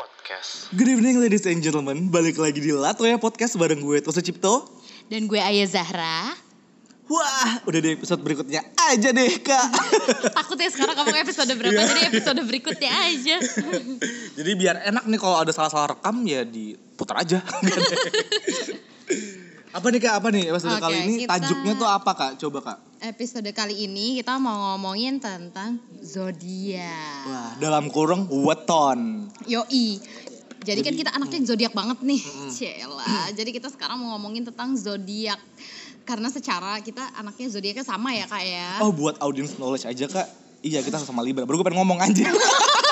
Podcast. 0.00 0.72
Good 0.72 0.88
evening 0.88 1.20
ladies 1.20 1.44
and 1.44 1.60
gentlemen, 1.60 2.08
balik 2.08 2.40
lagi 2.40 2.56
di 2.56 2.72
Latoya 2.72 3.20
Podcast 3.20 3.60
bareng 3.60 3.84
gue 3.84 4.00
Toso 4.00 4.24
Cipto. 4.24 4.64
Dan 5.12 5.28
gue 5.28 5.36
Ayah 5.36 5.68
Zahra. 5.68 6.32
Wah, 7.04 7.60
udah 7.68 7.80
di 7.84 8.00
episode 8.00 8.24
berikutnya 8.24 8.64
aja 8.80 9.12
deh 9.12 9.28
kak. 9.44 9.66
Takut 10.40 10.56
ya 10.56 10.72
sekarang 10.72 10.96
kamu 10.96 11.20
episode 11.20 11.52
berapa, 11.52 11.76
Iya. 11.76 11.84
jadi 11.84 12.02
episode 12.16 12.40
berikutnya 12.48 12.88
aja. 12.88 13.36
Jadi 14.40 14.50
biar 14.56 14.88
enak 14.88 15.04
nih 15.04 15.20
kalau 15.20 15.36
ada 15.36 15.52
salah-salah 15.52 15.92
rekam 15.92 16.16
ya 16.24 16.48
diputar 16.48 17.20
aja. 17.20 17.44
apa 19.76 19.86
nih 19.92 20.00
kak, 20.00 20.14
apa 20.16 20.28
nih 20.32 20.48
episode 20.48 20.80
Oke, 20.80 20.84
kali 20.86 20.96
ini 21.04 21.14
kita- 21.28 21.30
tajuknya 21.36 21.72
tuh 21.76 21.88
apa 21.92 22.10
kak? 22.16 22.32
Coba 22.40 22.58
kak. 22.64 22.78
Episode 23.00 23.48
kali 23.56 23.88
ini 23.88 24.20
kita 24.20 24.36
mau 24.36 24.76
ngomongin 24.76 25.16
tentang 25.16 25.80
zodiak. 26.04 27.24
Wah, 27.24 27.56
dalam 27.56 27.88
kurung 27.88 28.28
weton. 28.28 29.24
Yoi. 29.48 29.96
Jadi 30.60 30.80
kan 30.84 30.92
kita 30.92 31.10
anaknya 31.16 31.48
zodiak 31.48 31.72
banget 31.72 31.96
nih. 32.04 32.20
Cela. 32.52 33.32
Jadi 33.32 33.56
kita 33.56 33.72
sekarang 33.72 34.04
mau 34.04 34.20
ngomongin 34.20 34.44
tentang 34.44 34.76
zodiak. 34.76 35.40
Karena 36.04 36.28
secara 36.28 36.76
kita 36.84 37.16
anaknya 37.16 37.48
zodiaknya 37.48 37.88
sama 37.88 38.12
ya 38.12 38.28
kak 38.28 38.44
ya. 38.44 38.84
Oh 38.84 38.92
buat 38.92 39.16
audience 39.24 39.56
knowledge 39.56 39.88
aja 39.88 40.04
kak. 40.04 40.28
Iya 40.60 40.84
kita 40.84 41.00
sama 41.00 41.24
Libra. 41.24 41.48
Baru 41.48 41.56
gue 41.56 41.72
pengen 41.72 41.80
ngomong 41.80 42.04
aja. 42.04 42.28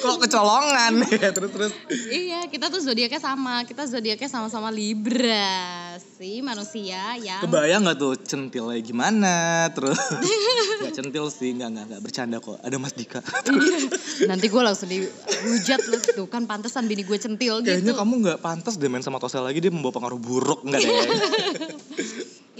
Kok 0.00 0.16
kecolongan 0.26 1.04
ya 1.22 1.30
terus 1.30 1.50
terus. 1.52 1.72
Iya, 1.90 2.48
kita 2.48 2.72
tuh 2.72 2.80
zodiaknya 2.80 3.20
sama. 3.20 3.64
Kita 3.68 3.84
zodiaknya 3.84 4.28
sama-sama 4.28 4.72
Libra. 4.72 5.96
Si 6.20 6.44
manusia 6.44 7.16
yang 7.16 7.40
Kebayang 7.40 7.80
nggak 7.80 7.96
tuh 7.96 8.12
centilnya 8.20 8.76
gimana 8.84 9.66
terus 9.72 9.96
nggak 10.84 10.92
centil 10.92 11.32
sih 11.32 11.56
nggak 11.56 11.68
nggak 11.72 11.84
nggak 11.88 12.02
bercanda 12.04 12.36
kok 12.44 12.60
ada 12.60 12.76
Mas 12.76 12.92
Dika 12.92 13.24
Nanti 14.28 14.52
gue 14.52 14.62
langsung 14.62 14.92
dihujat 14.92 15.80
lu 15.88 15.96
tuh 15.96 16.28
kan 16.28 16.44
pantesan 16.44 16.84
bini 16.92 17.08
gue 17.08 17.16
centil 17.16 17.64
kayaknya 17.64 17.96
gitu. 17.96 18.00
kamu 18.04 18.14
nggak 18.20 18.38
pantas 18.44 18.76
deh 18.76 18.92
main 18.92 19.00
sama 19.00 19.16
Tosel 19.16 19.48
lagi 19.48 19.64
dia 19.64 19.72
membawa 19.72 19.96
pengaruh 19.96 20.20
buruk 20.20 20.60
nggak 20.60 20.80
deh 20.84 20.92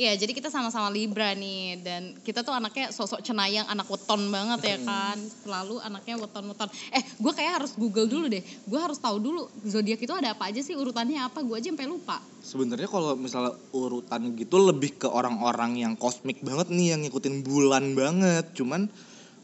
Iya, 0.01 0.17
jadi 0.17 0.33
kita 0.33 0.49
sama-sama 0.49 0.89
Libra 0.89 1.37
nih 1.37 1.85
dan 1.85 2.17
kita 2.25 2.41
tuh 2.41 2.57
anaknya 2.57 2.89
sosok 2.89 3.21
cenayang, 3.21 3.69
anak 3.69 3.85
weton 3.85 4.33
banget 4.33 4.61
ya 4.65 4.77
kan. 4.81 5.21
Selalu 5.45 5.77
anaknya 5.85 6.17
weton-weton. 6.17 6.73
Eh, 6.97 7.05
gue 7.05 7.33
kayak 7.37 7.61
harus 7.61 7.77
Google 7.77 8.09
dulu 8.09 8.33
deh. 8.33 8.41
Gue 8.65 8.81
harus 8.81 8.97
tahu 8.97 9.21
dulu 9.21 9.53
zodiak 9.61 10.01
itu 10.01 10.09
ada 10.17 10.33
apa 10.33 10.49
aja 10.49 10.65
sih 10.65 10.73
urutannya 10.73 11.21
apa. 11.21 11.45
Gue 11.45 11.61
aja 11.61 11.69
sampai 11.69 11.85
lupa. 11.85 12.17
sebenarnya 12.41 12.89
kalau 12.89 13.13
misalnya 13.21 13.53
urutan 13.77 14.33
gitu 14.33 14.57
lebih 14.65 14.97
ke 14.97 15.05
orang-orang 15.05 15.77
yang 15.77 15.93
kosmik 16.01 16.41
banget 16.41 16.73
nih 16.73 16.97
yang 16.97 17.05
ngikutin 17.05 17.45
bulan 17.45 17.93
banget 17.93 18.49
cuman 18.57 18.89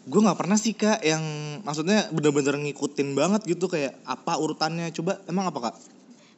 gue 0.09 0.21
nggak 0.25 0.39
pernah 0.41 0.57
sih 0.57 0.73
kak 0.73 1.05
yang 1.05 1.21
maksudnya 1.61 2.09
bener-bener 2.09 2.57
ngikutin 2.57 3.13
banget 3.13 3.45
gitu 3.45 3.69
kayak 3.69 4.01
apa 4.09 4.41
urutannya 4.41 4.89
coba 4.97 5.21
emang 5.29 5.53
apa 5.53 5.69
kak 5.69 5.75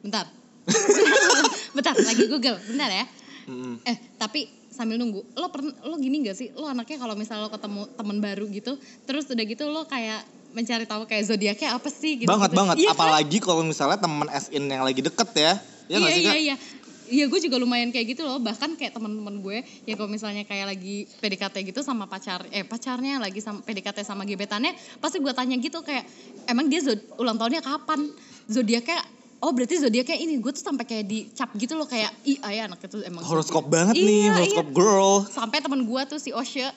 Bentar. 0.03 0.25
Bentar, 1.75 1.95
lagi 1.95 2.23
Google. 2.31 2.55
Bentar 2.71 2.87
ya. 2.87 3.05
Mm-mm. 3.49 3.81
Eh, 3.81 3.97
tapi 4.15 4.45
sambil 4.69 4.95
nunggu, 4.95 5.25
lo 5.33 5.49
pernah 5.49 5.73
lo 5.81 5.97
gini 5.97 6.21
gak 6.21 6.37
sih? 6.37 6.53
Lo 6.53 6.69
anaknya 6.69 7.01
kalau 7.01 7.17
misalnya 7.17 7.49
lo 7.49 7.51
ketemu 7.51 7.89
temen 7.97 8.17
baru 8.21 8.45
gitu, 8.47 8.77
terus 9.03 9.25
udah 9.25 9.43
gitu 9.43 9.65
lo 9.65 9.83
kayak 9.83 10.21
mencari 10.49 10.85
tahu 10.85 11.05
kayak 11.05 11.25
zodiaknya 11.25 11.77
apa 11.77 11.89
sih 11.89 12.17
gitu. 12.17 12.29
banget 12.29 12.49
banget 12.53 12.81
Iya 12.81 12.89
kan? 12.89 12.97
apalagi 12.97 13.37
kalau 13.37 13.61
misalnya 13.61 14.01
temen 14.01 14.25
SIN 14.33 14.65
yang 14.65 14.81
lagi 14.81 15.01
deket 15.01 15.29
ya 15.37 15.53
ya 15.85 15.97
iya 15.97 16.09
sih 16.09 16.21
iya 16.21 16.25
kak 16.25 16.37
iya 16.41 16.55
iya 17.05 17.25
gue 17.29 17.37
juga 17.37 17.61
lumayan 17.61 17.93
kayak 17.93 18.17
gitu 18.17 18.25
loh 18.25 18.41
bahkan 18.41 18.73
kayak 18.73 18.97
teman-teman 18.97 19.45
gue 19.45 19.61
ya 19.85 19.93
kalau 19.93 20.09
misalnya 20.09 20.49
kayak 20.49 20.73
lagi 20.73 21.05
PDKT 21.21 21.69
gitu 21.69 21.85
sama 21.85 22.09
pacar 22.09 22.49
eh 22.49 22.65
pacarnya 22.65 23.21
lagi 23.21 23.45
sama 23.45 23.61
PDKT 23.61 24.01
sama 24.01 24.25
gebetannya 24.25 24.73
pasti 24.97 25.21
gue 25.21 25.29
tanya 25.29 25.53
gitu 25.57 25.85
kayak 25.85 26.09
emang 26.49 26.65
dia 26.65 26.81
zod- 26.81 27.05
ulang 27.21 27.37
tahunnya 27.37 27.61
kapan 27.61 28.09
zodiaknya 28.49 29.05
oh 29.39 29.51
berarti 29.51 29.79
zodiaknya 29.79 30.17
ini 30.19 30.37
gue 30.37 30.51
tuh 30.51 30.63
sampai 30.63 30.83
kayak 30.83 31.05
dicap 31.07 31.49
gitu 31.55 31.73
loh 31.75 31.87
kayak 31.87 32.11
ih 32.23 32.37
ayah 32.43 32.67
anak 32.67 32.83
itu 32.83 32.99
emang 33.01 33.23
horoskop 33.23 33.65
zodiak." 33.65 33.73
banget 33.73 33.95
nih 33.97 34.19
Iya, 34.27 34.31
horoskop 34.35 34.67
iya. 34.67 34.75
girl 34.75 35.13
sampai 35.25 35.57
temen 35.59 35.81
gue 35.83 36.01
tuh 36.05 36.19
si 36.19 36.29
Osha 36.31 36.69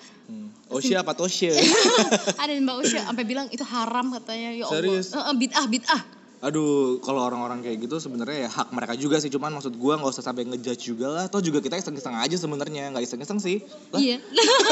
Osha 0.66 0.96
apa 1.02 1.12
Tosha 1.12 1.52
ada 2.42 2.50
mbak 2.54 2.76
Osha 2.80 3.00
sampai 3.04 3.24
bilang 3.26 3.46
itu 3.50 3.66
haram 3.66 4.14
katanya 4.14 4.50
ya 4.54 4.64
Allah 4.64 4.78
Serius? 4.78 5.06
Eh, 5.12 5.34
bid'ah 5.36 5.66
bid'ah 5.66 6.02
Aduh, 6.42 6.98
kalau 6.98 7.22
orang-orang 7.22 7.62
kayak 7.62 7.86
gitu 7.86 8.02
sebenarnya 8.02 8.50
ya 8.50 8.50
hak 8.50 8.74
mereka 8.74 8.98
juga 8.98 9.22
sih. 9.22 9.30
Cuman 9.30 9.54
maksud 9.54 9.78
gua 9.78 9.94
nggak 9.94 10.10
usah 10.10 10.26
sampai 10.26 10.42
ngejudge 10.42 10.90
juga 10.90 11.06
lah. 11.06 11.24
Toh 11.30 11.38
juga 11.38 11.62
kita 11.62 11.78
iseng-iseng 11.78 12.18
aja 12.18 12.34
sebenarnya, 12.34 12.90
nggak 12.90 13.06
iseng-iseng 13.06 13.38
sih. 13.38 13.62
Lah. 13.94 14.02
iya 14.02 14.18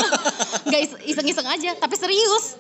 nggak 0.67 0.81
is- 0.83 1.03
iseng-iseng 1.15 1.47
aja 1.47 1.79
tapi 1.79 1.95
serius 1.95 2.59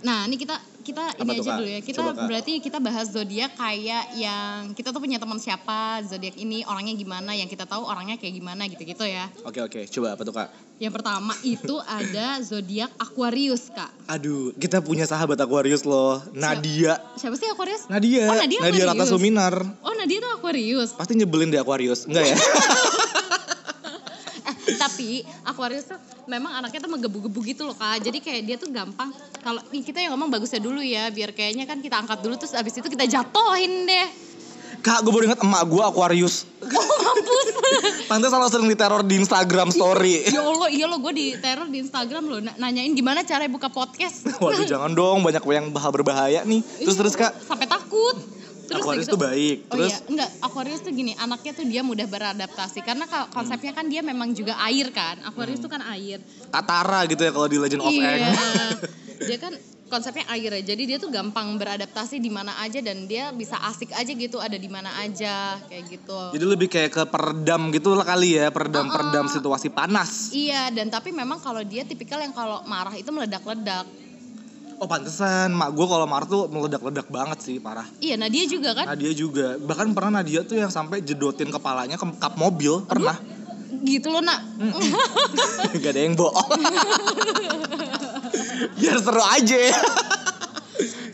Nah, 0.00 0.24
ini 0.24 0.36
kita 0.36 0.56
kita 0.78 1.04
Apa 1.12 1.20
ini 1.20 1.36
aja 1.36 1.42
Kak? 1.44 1.56
dulu 1.58 1.68
ya. 1.68 1.80
Kita 1.80 1.98
Coba, 2.00 2.10
Kak. 2.14 2.26
berarti 2.26 2.52
kita 2.58 2.78
bahas 2.78 3.06
zodiak 3.08 3.52
kayak 3.54 4.04
yang 4.14 4.72
kita 4.72 4.88
tuh 4.88 4.98
punya 4.98 5.16
teman 5.16 5.36
siapa, 5.36 6.00
zodiak 6.02 6.32
ini 6.34 6.64
orangnya 6.64 6.94
gimana, 6.94 7.32
yang 7.32 7.44
kita 7.44 7.64
tahu 7.64 7.84
orangnya 7.84 8.16
kayak 8.16 8.34
gimana 8.34 8.64
gitu-gitu 8.64 9.04
ya. 9.04 9.28
Oke 9.42 9.60
oke, 9.60 9.84
coba 9.86 10.16
apa 10.16 10.22
tuh 10.22 10.32
kak? 10.32 10.48
Yang 10.78 10.92
pertama 10.94 11.32
itu 11.42 11.76
ada 11.98 12.40
zodiak 12.40 12.88
Aquarius, 12.96 13.68
Kak. 13.68 13.90
Aduh, 14.06 14.54
kita 14.54 14.78
punya 14.78 15.04
sahabat 15.04 15.36
Aquarius 15.36 15.82
loh, 15.82 16.22
Nadia. 16.32 16.96
Siapa 17.18 17.34
sih 17.34 17.50
Aquarius? 17.50 17.84
Nadia, 17.88 18.24
Oh, 18.24 18.38
Nadia 18.38 18.60
Nadia 18.62 18.84
Rata. 18.86 19.04
Suminar. 19.04 19.54
Oh, 19.82 19.92
Nadia 19.92 20.18
tuh 20.18 20.32
Aquarius. 20.34 20.94
Pasti 20.94 21.12
nyebelin 21.14 21.50
deh 21.50 21.58
Aquarius, 21.58 22.06
enggak 22.06 22.32
ya? 22.32 22.36
Tapi 24.76 25.24
Aquarius 25.46 25.88
tuh 25.88 25.96
memang 26.26 26.60
anaknya 26.60 26.84
tuh 26.84 26.92
menggebu-gebu 26.92 27.40
gitu 27.46 27.64
loh 27.64 27.72
kak. 27.72 28.04
Jadi 28.04 28.18
kayak 28.20 28.42
dia 28.44 28.56
tuh 28.58 28.68
gampang. 28.68 29.08
Kalau 29.40 29.62
kita 29.70 30.02
yang 30.02 30.12
ngomong 30.12 30.28
bagusnya 30.28 30.60
dulu 30.60 30.84
ya, 30.84 31.08
biar 31.08 31.32
kayaknya 31.32 31.64
kan 31.64 31.80
kita 31.80 31.96
angkat 31.96 32.20
dulu 32.20 32.36
terus 32.36 32.52
abis 32.52 32.76
itu 32.76 32.88
kita 32.88 33.08
jatohin 33.08 33.86
deh. 33.86 34.08
kak, 34.78 35.02
gue 35.02 35.10
baru 35.10 35.26
inget 35.26 35.42
emak 35.42 35.62
gue 35.66 35.82
Aquarius. 35.82 36.46
Oh 36.62 36.96
mampus. 37.02 37.46
Pantes 38.06 38.30
selalu 38.30 38.46
sering 38.46 38.68
diteror 38.70 39.02
di 39.02 39.18
Instagram 39.18 39.74
story. 39.74 40.22
ya 40.30 40.38
Allah, 40.38 40.70
iya 40.70 40.86
lo 40.86 41.02
gue 41.02 41.12
di 41.12 41.26
teror 41.34 41.66
di 41.66 41.82
Instagram 41.82 42.22
lo 42.24 42.38
nanyain 42.38 42.94
gimana 42.94 43.26
cara 43.26 43.50
buka 43.50 43.66
podcast. 43.68 44.22
Waduh, 44.38 44.64
jangan 44.64 44.94
dong, 44.94 45.26
banyak 45.26 45.42
yang 45.42 45.74
bah- 45.74 45.90
berbahaya 45.90 46.46
nih. 46.46 46.62
Terus 46.78 46.94
terus 46.94 47.14
kak, 47.18 47.34
Sampai 47.42 47.66
takut. 47.66 48.37
Terus 48.68 48.84
Aquarius 48.84 49.08
udah 49.08 49.14
tuh 49.16 49.20
baik. 49.24 49.56
Oh 49.64 49.74
Terus 49.80 49.88
iya, 49.88 49.96
enggak. 50.12 50.30
Aquarius 50.44 50.80
tuh 50.84 50.92
gini, 50.92 51.12
anaknya 51.16 51.52
tuh 51.56 51.64
dia 51.64 51.80
mudah 51.80 52.04
beradaptasi 52.04 52.84
karena 52.84 53.08
ka- 53.08 53.32
konsepnya 53.32 53.72
kan 53.72 53.88
dia 53.88 54.04
memang 54.04 54.36
juga 54.36 54.60
air 54.60 54.92
kan. 54.92 55.16
Aquarius 55.24 55.64
tuh 55.64 55.72
kan 55.72 55.80
air. 55.88 56.20
Katara 56.52 57.08
gitu 57.08 57.24
ya 57.24 57.32
kalau 57.32 57.48
di 57.48 57.56
Legend 57.56 57.80
of 57.80 57.88
iya. 57.88 58.28
Dia 59.28 59.36
kan 59.40 59.52
konsepnya 59.88 60.28
air 60.28 60.52
ya. 60.60 60.62
Jadi 60.62 60.82
dia 60.84 60.98
tuh 61.00 61.08
gampang 61.08 61.56
beradaptasi 61.56 62.20
di 62.20 62.28
mana 62.28 62.60
aja 62.60 62.78
dan 62.84 63.08
dia 63.08 63.32
bisa 63.32 63.56
asik 63.64 63.96
aja 63.96 64.12
gitu, 64.12 64.36
ada 64.36 64.54
di 64.60 64.68
mana 64.68 64.92
aja 65.00 65.56
kayak 65.66 65.84
gitu. 65.88 66.20
Jadi 66.36 66.44
lebih 66.44 66.68
kayak 66.68 66.92
ke 66.92 67.02
peredam 67.08 67.72
gitu 67.72 67.96
lah 67.96 68.04
kali 68.04 68.36
ya, 68.36 68.52
peredam-peredam 68.52 69.26
situasi 69.32 69.72
panas. 69.72 70.30
Iya, 70.30 70.70
dan 70.76 70.92
tapi 70.92 71.10
memang 71.10 71.40
kalau 71.40 71.64
dia 71.64 71.88
tipikal 71.88 72.20
yang 72.20 72.36
kalau 72.36 72.62
marah 72.68 72.94
itu 72.94 73.08
meledak-ledak. 73.08 73.88
Oh 74.78 74.86
pantesan, 74.86 75.50
mak 75.58 75.74
gue 75.74 75.86
kalau 75.90 76.06
marah 76.06 76.30
tuh 76.30 76.46
meledak-ledak 76.46 77.10
banget 77.10 77.38
sih, 77.42 77.58
parah. 77.58 77.82
Iya, 77.98 78.14
nah 78.14 78.30
dia 78.30 78.46
juga 78.46 78.78
kan 78.78 78.86
Nadia 78.86 79.10
juga, 79.10 79.58
bahkan 79.58 79.90
pernah 79.90 80.22
Nadia 80.22 80.46
tuh 80.46 80.54
yang 80.54 80.70
sampai 80.70 81.02
jedotin 81.02 81.50
kepalanya 81.50 81.98
ke 81.98 82.06
kap 82.22 82.38
mobil, 82.38 82.86
pernah. 82.86 83.18
gitu 83.82 84.14
loh, 84.14 84.22
Nak. 84.22 84.38
Gak 85.82 85.90
ada 85.90 85.98
yang 85.98 86.14
bohong. 86.14 86.46
Biar 88.78 88.98
seru 89.02 89.22
aja. 89.22 89.58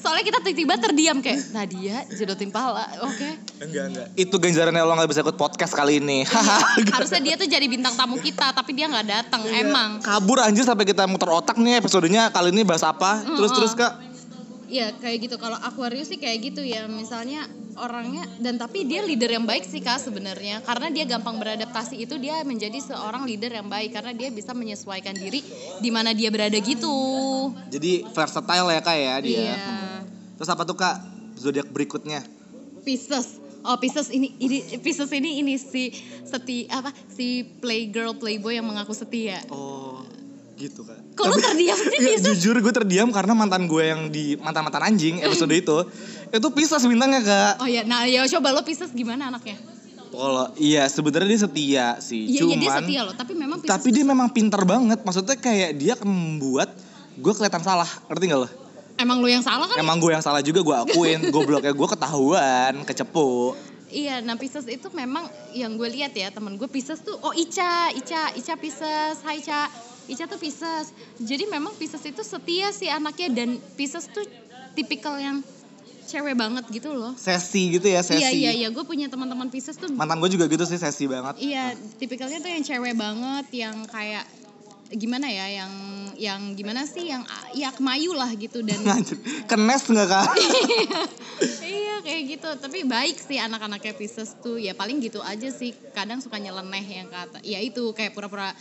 Soalnya 0.04 0.20
kita 0.20 0.38
tiba-tiba 0.44 0.76
terdiam 0.76 1.16
kayak 1.24 1.48
Nadia 1.56 2.04
jedotin 2.12 2.52
pala. 2.52 2.84
Oke. 3.08 3.40
enggak, 3.64 3.84
enggak. 3.88 4.06
Itu 4.20 4.36
ganjarannya 4.36 4.84
lo 4.84 4.92
gak 5.00 5.08
bisa 5.08 5.24
ikut 5.24 5.40
podcast 5.40 5.72
kali 5.72 5.96
ini. 5.96 6.28
Harusnya 6.94 7.24
dia 7.24 7.34
tuh 7.40 7.48
jadi 7.48 7.64
bintang 7.64 7.96
tamu 7.96 8.20
kita, 8.20 8.52
tapi 8.52 8.76
dia 8.76 8.84
nggak 8.84 9.08
datang. 9.08 9.40
Emang. 9.48 10.04
Kabur 10.04 10.44
anjir 10.44 10.68
sampai 10.68 10.84
kita 10.84 11.08
muter 11.08 11.32
otak 11.32 11.56
nih 11.56 11.80
episodenya 11.80 12.28
kali 12.28 12.52
ini 12.52 12.68
bahas 12.68 12.84
apa. 12.84 13.24
Terus 13.24 13.50
terus 13.56 13.72
kak. 13.72 13.96
Iya 14.68 14.92
kayak 15.00 15.24
gitu. 15.24 15.36
Kalau 15.40 15.56
Aquarius 15.56 16.12
sih 16.12 16.20
kayak 16.20 16.52
gitu 16.52 16.60
ya. 16.60 16.84
Misalnya 16.84 17.48
orangnya 17.80 18.28
dan 18.38 18.60
tapi 18.60 18.86
dia 18.86 19.02
leader 19.02 19.32
yang 19.32 19.48
baik 19.48 19.64
sih 19.64 19.80
kak 19.80 20.04
sebenarnya. 20.04 20.60
Karena 20.68 20.92
dia 20.92 21.08
gampang 21.08 21.40
beradaptasi 21.40 21.96
itu 21.96 22.20
dia 22.20 22.44
menjadi 22.44 22.76
seorang 22.76 23.24
leader 23.24 23.56
yang 23.56 23.72
baik 23.72 23.96
karena 23.96 24.12
dia 24.12 24.28
bisa 24.28 24.52
menyesuaikan 24.52 25.16
diri 25.16 25.40
di 25.80 25.88
mana 25.88 26.12
dia 26.12 26.28
berada 26.28 26.60
gitu. 26.60 26.92
Jadi 27.72 28.04
versatile 28.12 28.68
ya 28.68 28.80
kak 28.84 28.96
ya 29.00 29.14
dia. 29.24 29.40
Iya. 29.40 29.83
Terus 30.44 30.60
apa 30.60 30.68
tuh 30.68 30.76
kak 30.76 31.00
zodiak 31.40 31.72
berikutnya? 31.72 32.20
Pisces. 32.84 33.40
Oh 33.64 33.80
Pisces 33.80 34.12
ini 34.12 34.36
ini 34.36 34.60
Pisces 34.76 35.08
ini 35.08 35.40
ini 35.40 35.56
si 35.56 35.88
seti 36.20 36.68
apa 36.68 36.92
si 37.08 37.48
playgirl 37.64 38.20
playboy 38.20 38.60
yang 38.60 38.68
mengaku 38.68 38.92
setia. 38.92 39.40
Oh 39.48 40.04
gitu 40.60 40.84
kak. 40.84 41.00
Kok 41.16 41.24
lu 41.32 41.40
terdiam 41.40 41.80
sih 41.80 41.88
Iya, 41.96 42.20
Pisces? 42.20 42.44
jujur 42.44 42.60
gue 42.60 42.74
terdiam 42.76 43.08
karena 43.08 43.32
mantan 43.32 43.64
gue 43.64 43.88
yang 43.88 44.12
di 44.12 44.36
mantan 44.36 44.68
mantan 44.68 44.84
anjing 44.84 45.24
episode 45.24 45.48
itu 45.48 45.80
itu 46.28 46.48
pisah 46.52 46.76
bintangnya 46.84 47.24
kak. 47.24 47.64
Oh 47.64 47.68
ya, 47.72 47.88
nah 47.88 48.04
ya 48.04 48.28
coba 48.36 48.52
lo 48.52 48.60
Pisces 48.68 48.92
gimana 48.92 49.32
anaknya? 49.32 49.56
Kalau 50.12 50.52
iya 50.60 50.84
sebenarnya 50.92 51.28
dia 51.32 51.40
setia 51.40 51.86
sih, 52.04 52.28
Iya, 52.28 52.36
iya 52.36 52.40
cuman 52.44 52.60
dia 52.60 52.72
setia 52.84 53.00
loh, 53.00 53.14
tapi 53.16 53.32
memang 53.32 53.64
Pisces 53.64 53.72
tapi 53.80 53.96
dia 53.96 54.04
memang 54.04 54.28
pintar 54.28 54.60
banget. 54.68 55.00
Maksudnya 55.08 55.40
kayak 55.40 55.72
dia 55.80 55.96
membuat 56.04 56.68
gue 57.16 57.32
kelihatan 57.32 57.64
salah, 57.64 57.88
ngerti 58.12 58.28
gak 58.28 58.44
lo? 58.44 58.63
Emang 58.98 59.18
lu 59.20 59.28
yang 59.30 59.42
salah 59.42 59.66
kan 59.66 59.76
Emang 59.78 59.98
gue 59.98 60.10
yang 60.12 60.24
salah 60.24 60.40
juga 60.40 60.60
gue 60.62 60.76
akuin, 60.86 61.20
gobloknya 61.34 61.72
gue 61.74 61.88
ketahuan, 61.88 62.72
kecepu. 62.86 63.54
Iya, 63.94 64.18
nah 64.26 64.34
Pisces 64.34 64.66
itu 64.66 64.90
memang 64.90 65.30
yang 65.54 65.78
gue 65.78 65.86
lihat 65.86 66.10
ya 66.18 66.34
temen 66.34 66.58
gue 66.58 66.66
Pisces 66.66 66.98
tuh, 66.98 67.14
oh 67.22 67.30
Ica, 67.30 67.94
Ica, 67.94 68.34
Ica 68.34 68.54
Pisces, 68.58 69.22
Hai 69.22 69.38
Ica, 69.38 69.70
Ica 70.10 70.24
tuh 70.26 70.38
Pisces. 70.42 70.90
Jadi 71.22 71.46
memang 71.46 71.78
Pisces 71.78 72.02
itu 72.02 72.22
setia 72.26 72.74
sih 72.74 72.90
anaknya 72.90 73.30
dan 73.30 73.62
Pisces 73.78 74.10
tuh 74.10 74.26
tipikal 74.74 75.14
yang 75.22 75.46
cewek 76.10 76.34
banget 76.34 76.66
gitu 76.74 76.90
loh. 76.90 77.14
Sesi 77.14 77.78
gitu 77.78 77.86
ya, 77.86 78.02
sesi. 78.02 78.18
Iya 78.18 78.30
iya 78.34 78.52
iya, 78.66 78.68
gue 78.74 78.82
punya 78.82 79.06
teman-teman 79.06 79.46
Pisces 79.46 79.78
tuh, 79.78 79.86
Mantan 79.94 80.18
gue 80.18 80.30
juga 80.34 80.50
gitu 80.50 80.66
sih, 80.66 80.76
sesi 80.76 81.06
banget. 81.06 81.38
iya 81.38 81.78
tipikalnya 82.02 82.42
tuh 82.42 82.50
yang 82.50 82.64
cewek 82.66 82.94
banget, 82.98 83.46
yang 83.54 83.86
kayak 83.86 84.26
gimana 84.90 85.30
ya, 85.30 85.62
yang 85.62 85.72
yang 86.16 86.54
gimana 86.54 86.86
sih, 86.88 87.10
yang 87.10 87.22
ya 87.54 87.70
kemayu 87.74 88.14
lah 88.14 88.30
gitu 88.34 88.62
dan 88.62 88.80
Kenes 89.50 89.84
nggak 89.86 90.08
kak? 90.08 90.26
iya 91.64 92.00
kayak 92.00 92.22
gitu. 92.36 92.48
Tapi 92.60 92.86
baik 92.86 93.16
sih 93.20 93.38
anak-anaknya 93.40 93.94
Pisces 93.96 94.32
tuh. 94.38 94.56
Ya 94.56 94.72
paling 94.72 95.02
gitu 95.02 95.20
aja 95.20 95.48
sih. 95.50 95.74
Kadang 95.92 96.20
suka 96.22 96.38
nyeleneh 96.38 96.84
yang 96.84 97.08
kata 97.10 97.42
ya 97.42 97.58
itu 97.60 97.92
kayak 97.92 98.14
pura-pura 98.14 98.54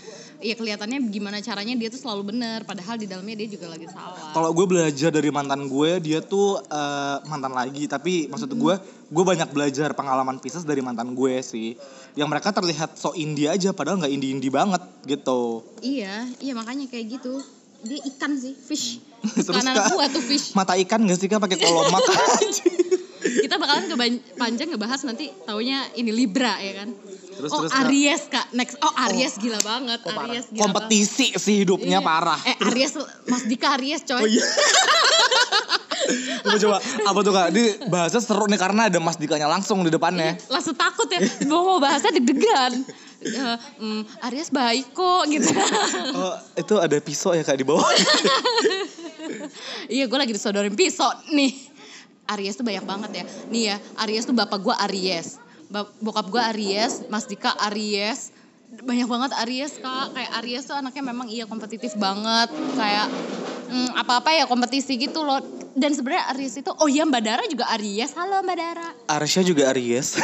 ya 0.44 0.54
kelihatannya 0.58 1.00
gimana 1.10 1.40
caranya 1.40 1.76
dia 1.78 1.90
tuh 1.90 2.02
selalu 2.02 2.36
bener. 2.36 2.66
Padahal 2.66 2.98
di 2.98 3.06
dalamnya 3.06 3.46
dia 3.46 3.50
juga 3.54 3.72
lagi 3.72 3.88
salah. 3.90 4.34
Kalau 4.34 4.50
gue 4.52 4.66
belajar 4.66 5.10
dari 5.14 5.30
mantan 5.30 5.70
gue, 5.70 5.92
dia 6.04 6.20
tuh 6.24 6.60
eh, 6.60 7.18
mantan 7.30 7.54
lagi. 7.54 7.86
Tapi 7.86 8.28
maksud 8.28 8.50
gue, 8.54 8.76
gue 9.14 9.24
banyak 9.24 9.46
belajar 9.48 9.94
pengalaman 9.94 10.38
Pisces 10.38 10.66
dari 10.66 10.82
mantan 10.82 11.14
gue 11.14 11.38
sih. 11.40 11.78
Yang 12.14 12.28
mereka 12.28 12.50
terlihat 12.50 12.94
so 12.94 13.14
indie 13.14 13.46
aja, 13.46 13.70
padahal 13.70 13.98
nggak 14.00 14.10
indie-indie 14.12 14.50
banget 14.50 14.82
gitu. 15.06 15.62
iya 15.80 16.26
iya 16.40 16.54
makanya 16.54 16.88
kayak 16.88 17.14
gitu 17.14 17.38
dia 17.82 18.00
ikan 18.08 18.34
sih 18.34 18.56
fish 18.56 19.04
Terus, 19.38 19.60
Kak, 19.62 19.92
gua 19.92 20.08
tuh 20.08 20.20
fish 20.22 20.52
Mata 20.54 20.74
ikan 20.78 21.04
gak 21.04 21.16
sih 21.16 21.28
kak 21.28 21.38
pakai 21.38 21.56
kolomak 21.58 22.00
kita 23.44 23.56
bakalan 23.56 23.88
keban- 23.88 24.24
panjang 24.34 24.68
ngebahas 24.70 25.04
nanti 25.04 25.28
taunya 25.44 25.84
ini 25.94 26.10
Libra 26.10 26.56
ya 26.58 26.74
kan 26.78 26.90
Terus, 27.34 27.50
oh 27.50 27.60
terus. 27.62 27.72
Aries 27.78 28.24
kak 28.28 28.48
next 28.52 28.80
oh 28.80 28.94
Aries 29.02 29.36
gila 29.36 29.60
banget 29.60 30.00
Aries 30.02 30.48
gila 30.48 30.60
banget. 30.62 30.64
Kompetisi 30.64 31.28
sih 31.34 31.56
hidupnya 31.60 31.98
Iya. 31.98 32.06
parah. 32.06 32.40
eh 32.42 32.56
Aries 32.64 32.94
Mas 33.26 33.44
Dika 33.44 33.76
Aries 33.76 34.04
coy 34.06 34.16
Oh 34.18 34.28
iya. 34.30 34.44
coba 36.44 36.58
coba? 36.60 36.78
Apa 36.82 37.20
tuh 37.24 37.34
kak? 37.34 37.48
Ini 37.54 37.64
bahasa 37.88 38.18
seru 38.20 38.46
nih 38.48 38.60
karena 38.60 38.92
ada 38.92 39.00
Mas 39.00 39.18
Dikanya 39.18 39.48
langsung 39.50 39.82
di 39.84 39.92
depannya. 39.92 40.36
langsung 40.52 40.76
takut 40.76 41.08
ya. 41.10 41.20
Mau 41.48 41.64
mau 41.66 41.78
bahasnya 41.80 42.14
deg-degan. 42.20 42.84
Hmm, 43.80 44.04
Aries 44.30 44.52
baik 44.52 44.92
kok 44.92 45.24
gitu. 45.32 45.48
Oh 46.20 46.36
itu 46.60 46.76
ada 46.76 46.98
pisau 47.00 47.32
ya 47.32 47.44
kak 47.44 47.56
di 47.56 47.66
bawah. 47.66 47.88
iya 49.88 50.06
gue 50.06 50.20
lagi 50.20 50.34
disodorin 50.36 50.76
pisau 50.76 51.10
nih. 51.32 51.72
Aries 52.36 52.56
tuh 52.56 52.64
banyak 52.64 52.84
banget 52.84 53.12
ya. 53.24 53.26
Nih 53.52 53.64
ya 53.74 53.76
Aries 54.04 54.28
tuh 54.28 54.36
bapak 54.36 54.60
gue 54.60 54.76
Aries. 54.90 55.40
Bokap 56.04 56.28
gue 56.30 56.42
Aries 56.54 57.08
Mas 57.08 57.26
Dika 57.28 57.56
Aries. 57.72 58.36
Banyak 58.84 59.08
banget 59.08 59.32
Aries 59.48 59.80
kak. 59.80 60.12
Kayak 60.16 60.32
Aries 60.44 60.64
tuh 60.68 60.76
anaknya 60.76 61.04
memang 61.04 61.28
iya 61.32 61.48
kompetitif 61.48 61.96
banget. 61.96 62.52
Kayak 62.76 63.08
hmm, 63.72 63.90
apa-apa 63.98 64.36
ya 64.36 64.46
kompetisi 64.46 65.00
gitu 65.00 65.24
loh 65.24 65.63
dan 65.74 65.92
sebenarnya 65.92 66.30
Aries 66.32 66.54
itu 66.56 66.72
oh 66.72 66.86
iya 66.86 67.04
Mbak 67.04 67.22
Dara 67.22 67.44
juga 67.46 67.66
Aries 67.72 68.14
halo 68.14 68.42
Mbak 68.42 68.56
Dara 68.56 68.88
Arsya 69.08 69.42
juga 69.42 69.70
Aries. 69.70 70.18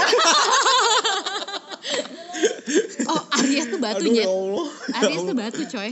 oh 3.05 3.21
Aries 3.35 3.65
tuh 3.67 3.79
batu 3.79 4.03
Aduh, 4.03 4.13
ya 4.13 4.25
Allah. 4.25 4.67
Aries 4.99 5.21
tuh 5.23 5.35
batu 5.35 5.61
coy 5.67 5.91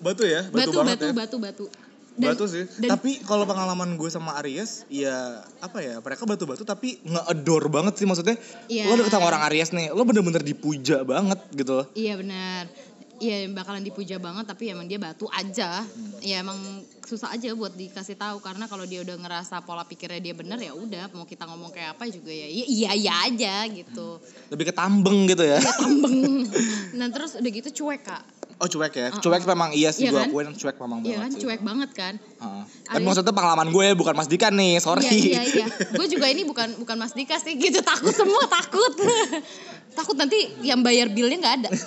Batu 0.00 0.24
ya, 0.24 0.40
batu 0.48 0.72
banget 0.72 0.96
batu 0.96 1.06
ya. 1.06 1.12
batu 1.12 1.36
batu 1.38 1.64
Dan- 2.12 2.32
batu 2.32 2.44
sih. 2.46 2.64
dan- 2.78 2.90
Tapi 2.90 3.20
kalau 3.22 3.44
pengalaman 3.44 3.94
gue 3.94 4.08
sama 4.08 4.36
Aries, 4.38 4.84
ya 4.88 5.12
apa 5.56 5.78
ya? 5.78 5.96
Mereka 5.98 6.24
batu-batu 6.24 6.64
tapi 6.64 7.00
nge-adore 7.02 7.68
banget 7.70 7.96
sih 7.96 8.04
maksudnya. 8.04 8.36
Iya. 8.66 8.88
Lo 8.88 8.98
deket 8.98 9.08
sama 9.10 9.24
orang 9.26 9.44
Aries 9.46 9.70
nih, 9.70 9.88
lo 9.88 10.02
bener-bener 10.02 10.40
dipuja 10.40 11.00
banget 11.02 11.36
gitu. 11.50 11.84
Iya 11.94 12.16
benar. 12.16 12.68
Iya 13.20 13.52
bakalan 13.52 13.84
dipuja 13.84 14.16
banget 14.16 14.48
tapi 14.48 14.72
emang 14.72 14.88
dia 14.88 14.96
batu 14.96 15.28
aja. 15.28 15.84
Ya 16.24 16.40
emang 16.40 16.56
susah 17.04 17.36
aja 17.36 17.52
buat 17.52 17.76
dikasih 17.76 18.16
tahu 18.16 18.40
karena 18.40 18.64
kalau 18.64 18.88
dia 18.88 19.04
udah 19.04 19.12
ngerasa 19.20 19.60
pola 19.60 19.84
pikirnya 19.84 20.24
dia 20.24 20.32
bener 20.32 20.56
ya 20.56 20.72
udah 20.72 21.12
mau 21.12 21.28
kita 21.28 21.44
ngomong 21.44 21.68
kayak 21.68 22.00
apa 22.00 22.08
juga 22.08 22.32
ya 22.32 22.48
iya 22.48 22.64
iya, 22.64 22.90
iya 22.96 23.12
aja 23.28 23.54
gitu. 23.68 24.16
Lebih 24.48 24.72
ke 24.72 24.74
tambeng 24.74 25.28
gitu 25.28 25.44
ya. 25.44 25.60
Dia 25.60 25.74
tambeng. 25.76 26.48
nah 26.98 27.12
terus 27.12 27.36
udah 27.36 27.50
gitu 27.52 27.68
cuek 27.84 28.08
kak. 28.08 28.24
Oh 28.60 28.68
cuek 28.68 28.92
ya, 28.92 29.08
cuek 29.08 29.48
memang 29.48 29.72
iya 29.72 29.88
sih 29.88 30.04
Iya 30.04 30.12
gue 30.12 30.20
kan? 30.20 30.28
akuin 30.28 30.48
cuek 30.52 30.76
memang 30.76 30.98
Iya 31.00 31.16
banget 31.16 31.20
kan 31.20 31.30
sih. 31.32 31.40
cuek 31.40 31.60
banget 31.64 31.90
kan. 31.96 32.14
Heeh. 32.20 32.62
Tapi 32.92 33.02
maksudnya 33.04 33.32
pengalaman 33.32 33.68
gue 33.72 33.86
bukan 33.96 34.12
Mas 34.12 34.28
Dika 34.28 34.52
nih, 34.52 34.76
sorry. 34.80 35.08
Iya 35.08 35.12
iya 35.12 35.42
iya. 35.44 35.66
Gue 35.96 36.04
juga 36.08 36.28
ini 36.28 36.44
bukan 36.44 36.76
bukan 36.76 36.96
Mas 36.96 37.12
Dika 37.12 37.40
sih 37.40 37.56
gitu 37.56 37.80
takut 37.80 38.12
semua 38.12 38.44
takut. 38.48 38.92
takut 40.00 40.16
nanti 40.16 40.38
yang 40.64 40.80
bayar 40.80 41.12
billnya 41.12 41.38
nggak 41.38 41.56
ada. 41.64 41.70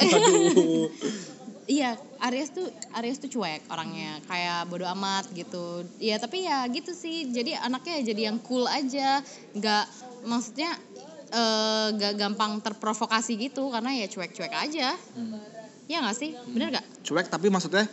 Iya, 1.63 1.95
Aries 2.19 2.51
tuh 2.51 2.67
Aries 2.99 3.23
tuh 3.23 3.31
cuek 3.31 3.71
orangnya, 3.71 4.19
kayak 4.27 4.67
bodo 4.67 4.83
amat 4.83 5.31
gitu. 5.31 5.87
Iya, 5.95 6.19
tapi 6.19 6.43
ya 6.43 6.67
gitu 6.67 6.91
sih. 6.91 7.31
Jadi 7.31 7.55
anaknya 7.55 8.03
jadi 8.03 8.21
yang 8.27 8.43
cool 8.43 8.67
aja, 8.67 9.23
nggak 9.55 9.85
maksudnya 10.27 10.75
nggak 11.95 12.13
gampang 12.19 12.59
terprovokasi 12.59 13.39
gitu 13.39 13.71
karena 13.71 13.95
ya 13.95 14.11
cuek-cuek 14.11 14.51
aja. 14.51 14.91
Iya 15.87 15.97
nggak 16.03 16.17
sih? 16.19 16.35
Bener 16.51 16.67
nggak? 16.75 16.85
cuek 17.07 17.27
tapi 17.31 17.47
maksudnya 17.47 17.87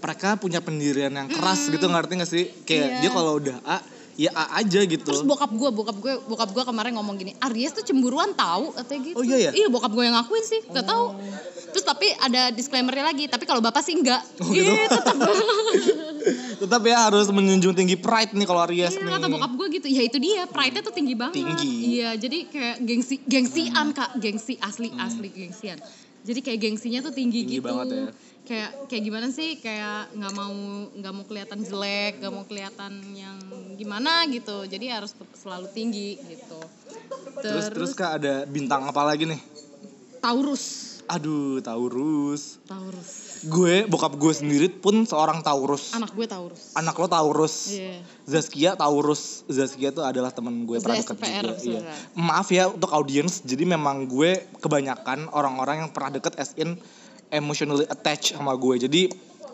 mereka 0.00 0.38
punya 0.38 0.62
pendirian 0.62 1.10
yang 1.10 1.26
keras 1.26 1.66
gitu 1.66 1.90
ngerti 1.90 2.12
gak 2.14 2.30
sih? 2.30 2.44
Kayak 2.62 2.88
Iya. 2.88 2.98
dia 3.02 3.10
kalau 3.10 3.32
udah 3.36 3.56
A, 3.66 3.76
ya 4.20 4.30
A 4.36 4.60
aja 4.60 4.84
gitu. 4.84 5.00
Terus 5.00 5.24
bokap 5.24 5.48
gue, 5.48 5.70
bokap 5.72 5.96
gue, 5.96 6.14
bokap 6.28 6.52
gue 6.52 6.64
kemarin 6.68 6.92
ngomong 6.92 7.16
gini, 7.16 7.32
Aries 7.40 7.72
tuh 7.72 7.80
cemburuan 7.80 8.36
tahu, 8.36 8.76
katanya 8.76 9.00
gitu. 9.08 9.16
Oh, 9.16 9.24
iya 9.24 9.48
ya? 9.48 9.50
Iya, 9.56 9.66
bokap 9.72 9.88
gue 9.88 10.04
yang 10.04 10.12
ngakuin 10.12 10.44
sih, 10.44 10.60
nggak 10.68 10.84
tahu. 10.84 11.04
Terus 11.72 11.84
tapi 11.88 12.12
ada 12.12 12.52
disclaimernya 12.52 13.08
lagi, 13.08 13.24
tapi 13.32 13.48
kalau 13.48 13.64
bapak 13.64 13.80
sih 13.80 13.96
enggak. 13.96 14.20
Oh, 14.44 14.52
gitu? 14.52 14.68
Iya, 14.68 14.84
tetap. 14.92 15.16
Tetap 16.60 16.84
ya 16.84 17.08
harus 17.08 17.32
menjunjung 17.32 17.72
tinggi 17.72 17.96
pride 17.96 18.36
nih 18.36 18.44
kalau 18.44 18.60
Aries 18.68 18.92
Iya, 18.92 19.00
nih. 19.00 19.12
kata 19.16 19.26
bokap 19.32 19.52
gue 19.56 19.66
gitu. 19.80 19.86
Ya 19.88 20.02
itu 20.04 20.20
dia, 20.20 20.44
pride-nya 20.44 20.84
tuh 20.84 20.92
tinggi 20.92 21.16
banget. 21.16 21.40
Tinggi. 21.40 21.64
Hmm. 21.72 21.88
Iya, 21.88 22.10
jadi 22.20 22.38
kayak 22.44 22.76
gengsi 22.84 23.16
gengsian 23.24 23.88
Kak, 23.96 24.20
gengsi 24.20 24.60
asli 24.60 24.92
asli 25.00 25.32
gengsian. 25.32 25.80
Jadi 26.20 26.40
kayak 26.44 26.60
gengsinya 26.60 27.00
tuh 27.00 27.16
tinggi, 27.16 27.48
Tinggi 27.48 27.56
gitu. 27.56 27.64
banget 27.64 27.86
ya. 27.88 28.04
Kayak 28.50 28.90
kayak 28.90 29.02
gimana 29.06 29.30
sih? 29.30 29.62
Kayak 29.62 30.10
nggak 30.10 30.32
mau 30.34 30.50
nggak 30.90 31.12
mau 31.14 31.22
kelihatan 31.22 31.62
jelek, 31.62 32.18
nggak 32.18 32.32
mau 32.34 32.42
kelihatan 32.50 32.98
yang 33.14 33.38
gimana 33.78 34.26
gitu. 34.26 34.66
Jadi 34.66 34.90
harus 34.90 35.14
selalu 35.38 35.70
tinggi 35.70 36.18
gitu. 36.18 36.58
Terus 37.38 37.70
terus 37.70 37.94
kak 37.94 38.18
ada 38.18 38.42
bintang 38.50 38.90
apa 38.90 39.06
lagi 39.06 39.30
nih? 39.30 39.38
Taurus. 40.18 40.98
Aduh 41.06 41.62
Taurus. 41.62 42.58
Taurus. 42.66 43.30
Gue 43.46 43.86
bokap 43.86 44.18
gue 44.18 44.34
sendiri 44.34 44.66
pun 44.66 45.06
seorang 45.06 45.46
Taurus. 45.46 45.94
Anak 45.94 46.10
gue 46.18 46.26
Taurus. 46.26 46.74
Anak 46.74 46.98
lo 46.98 47.06
Taurus. 47.06 47.70
Iya. 47.70 48.02
Zaskia 48.26 48.74
Taurus. 48.74 49.46
Zaskia 49.46 49.94
tuh 49.94 50.02
adalah 50.02 50.34
temen 50.34 50.66
gue 50.66 50.82
pernah 50.82 50.98
deket 50.98 51.22
juga. 51.62 51.86
Iya. 51.86 51.94
Maaf 52.18 52.50
ya 52.50 52.66
untuk 52.66 52.90
audience. 52.90 53.46
Jadi 53.46 53.62
memang 53.62 54.10
gue 54.10 54.42
kebanyakan 54.58 55.30
orang-orang 55.30 55.86
yang 55.86 55.90
pernah 55.94 56.18
deket 56.18 56.34
as 56.34 56.50
in 56.58 56.74
emotionally 57.30 57.86
attached 57.86 58.36
sama 58.36 58.52
gue. 58.58 58.86
Jadi 58.86 59.02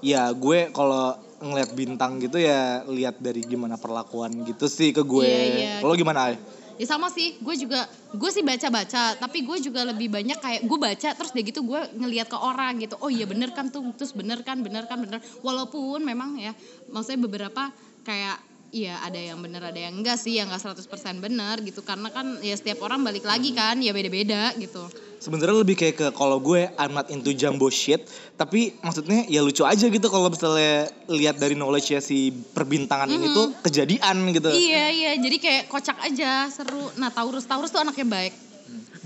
ya 0.00 0.28
gue 0.32 0.72
kalau 0.72 1.16
ngeliat 1.36 1.70
bintang 1.76 2.16
gitu 2.16 2.40
ya 2.40 2.80
lihat 2.88 3.20
dari 3.20 3.44
gimana 3.44 3.76
perlakuan 3.76 4.32
gitu 4.48 4.66
sih 4.66 4.92
ke 4.92 5.04
gue. 5.04 5.28
Iya, 5.28 5.44
iya. 5.44 5.72
Kalau 5.84 5.94
gimana? 5.94 6.32
Ay? 6.32 6.36
Ya 6.76 6.84
sama 6.84 7.08
sih, 7.08 7.40
gue 7.40 7.56
juga 7.56 7.88
gue 8.12 8.30
sih 8.32 8.44
baca-baca, 8.44 9.16
tapi 9.16 9.48
gue 9.48 9.56
juga 9.64 9.80
lebih 9.88 10.12
banyak 10.12 10.36
kayak 10.36 10.60
gue 10.68 10.78
baca 10.80 11.08
terus 11.16 11.32
dia 11.32 11.40
gitu 11.40 11.64
gue 11.64 11.80
ngelihat 11.96 12.28
ke 12.28 12.36
orang 12.36 12.76
gitu. 12.84 13.00
Oh 13.00 13.08
iya 13.08 13.24
bener 13.24 13.56
kan 13.56 13.72
tuh, 13.72 13.80
terus 13.96 14.12
bener 14.12 14.44
kan, 14.44 14.60
bener 14.60 14.84
kan, 14.84 15.00
bener. 15.00 15.24
Walaupun 15.40 16.04
memang 16.04 16.36
ya, 16.36 16.52
maksudnya 16.92 17.24
beberapa 17.24 17.72
kayak 18.04 18.36
Iya 18.74 18.98
ada 18.98 19.16
yang 19.16 19.38
bener 19.38 19.62
ada 19.62 19.78
yang 19.78 19.94
enggak 19.94 20.18
sih 20.18 20.36
yang 20.36 20.50
enggak 20.50 20.74
100% 20.74 21.22
bener 21.22 21.62
gitu 21.62 21.86
karena 21.86 22.10
kan 22.10 22.42
ya 22.42 22.58
setiap 22.58 22.82
orang 22.82 23.06
balik 23.06 23.22
lagi 23.22 23.54
kan 23.54 23.78
ya 23.78 23.94
beda-beda 23.94 24.52
gitu. 24.58 24.90
Sebenarnya 25.16 25.64
lebih 25.64 25.80
kayak 25.80 25.96
ke 25.96 26.06
kalau 26.12 26.36
gue 26.38 26.68
I'm 26.76 26.92
not 26.92 27.08
into 27.08 27.32
jumbo 27.32 27.72
shit, 27.72 28.04
tapi 28.36 28.76
maksudnya 28.84 29.24
ya 29.26 29.40
lucu 29.40 29.64
aja 29.64 29.88
gitu 29.88 30.06
kalau 30.12 30.28
misalnya 30.28 30.92
lihat 31.08 31.40
dari 31.40 31.56
knowledge 31.56 31.88
ya 31.96 32.00
si 32.04 32.30
perbintangan 32.30 33.08
ini 33.08 33.32
tuh 33.32 33.56
kejadian 33.64 34.36
gitu. 34.36 34.52
Iya 34.52 34.84
iya 34.92 35.12
jadi 35.16 35.36
kayak 35.40 35.62
kocak 35.72 35.98
aja 36.04 36.52
seru. 36.52 36.92
Nah 37.00 37.08
Taurus 37.10 37.48
Taurus 37.48 37.72
tuh 37.72 37.80
anaknya 37.80 38.06
baik. 38.06 38.45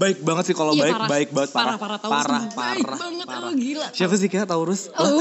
Baik 0.01 0.25
banget 0.25 0.45
sih 0.49 0.57
kalau 0.57 0.73
Iya, 0.73 0.81
baik, 0.83 0.95
parah. 0.97 1.09
baik 1.09 1.29
banget 1.31 1.51
parah. 1.53 1.67
Parah, 1.69 1.77
parah, 1.77 1.99
Taurus 2.01 2.17
parah, 2.17 2.43
baik 2.49 2.57
parah, 2.83 2.99
banget, 2.99 3.27
parah. 3.29 3.45
oh, 3.45 3.53
gila. 3.55 3.89
Siapa 3.93 4.15
sih 4.17 4.27
kira 4.27 4.45
Taurus? 4.45 4.89
Oh. 4.97 5.21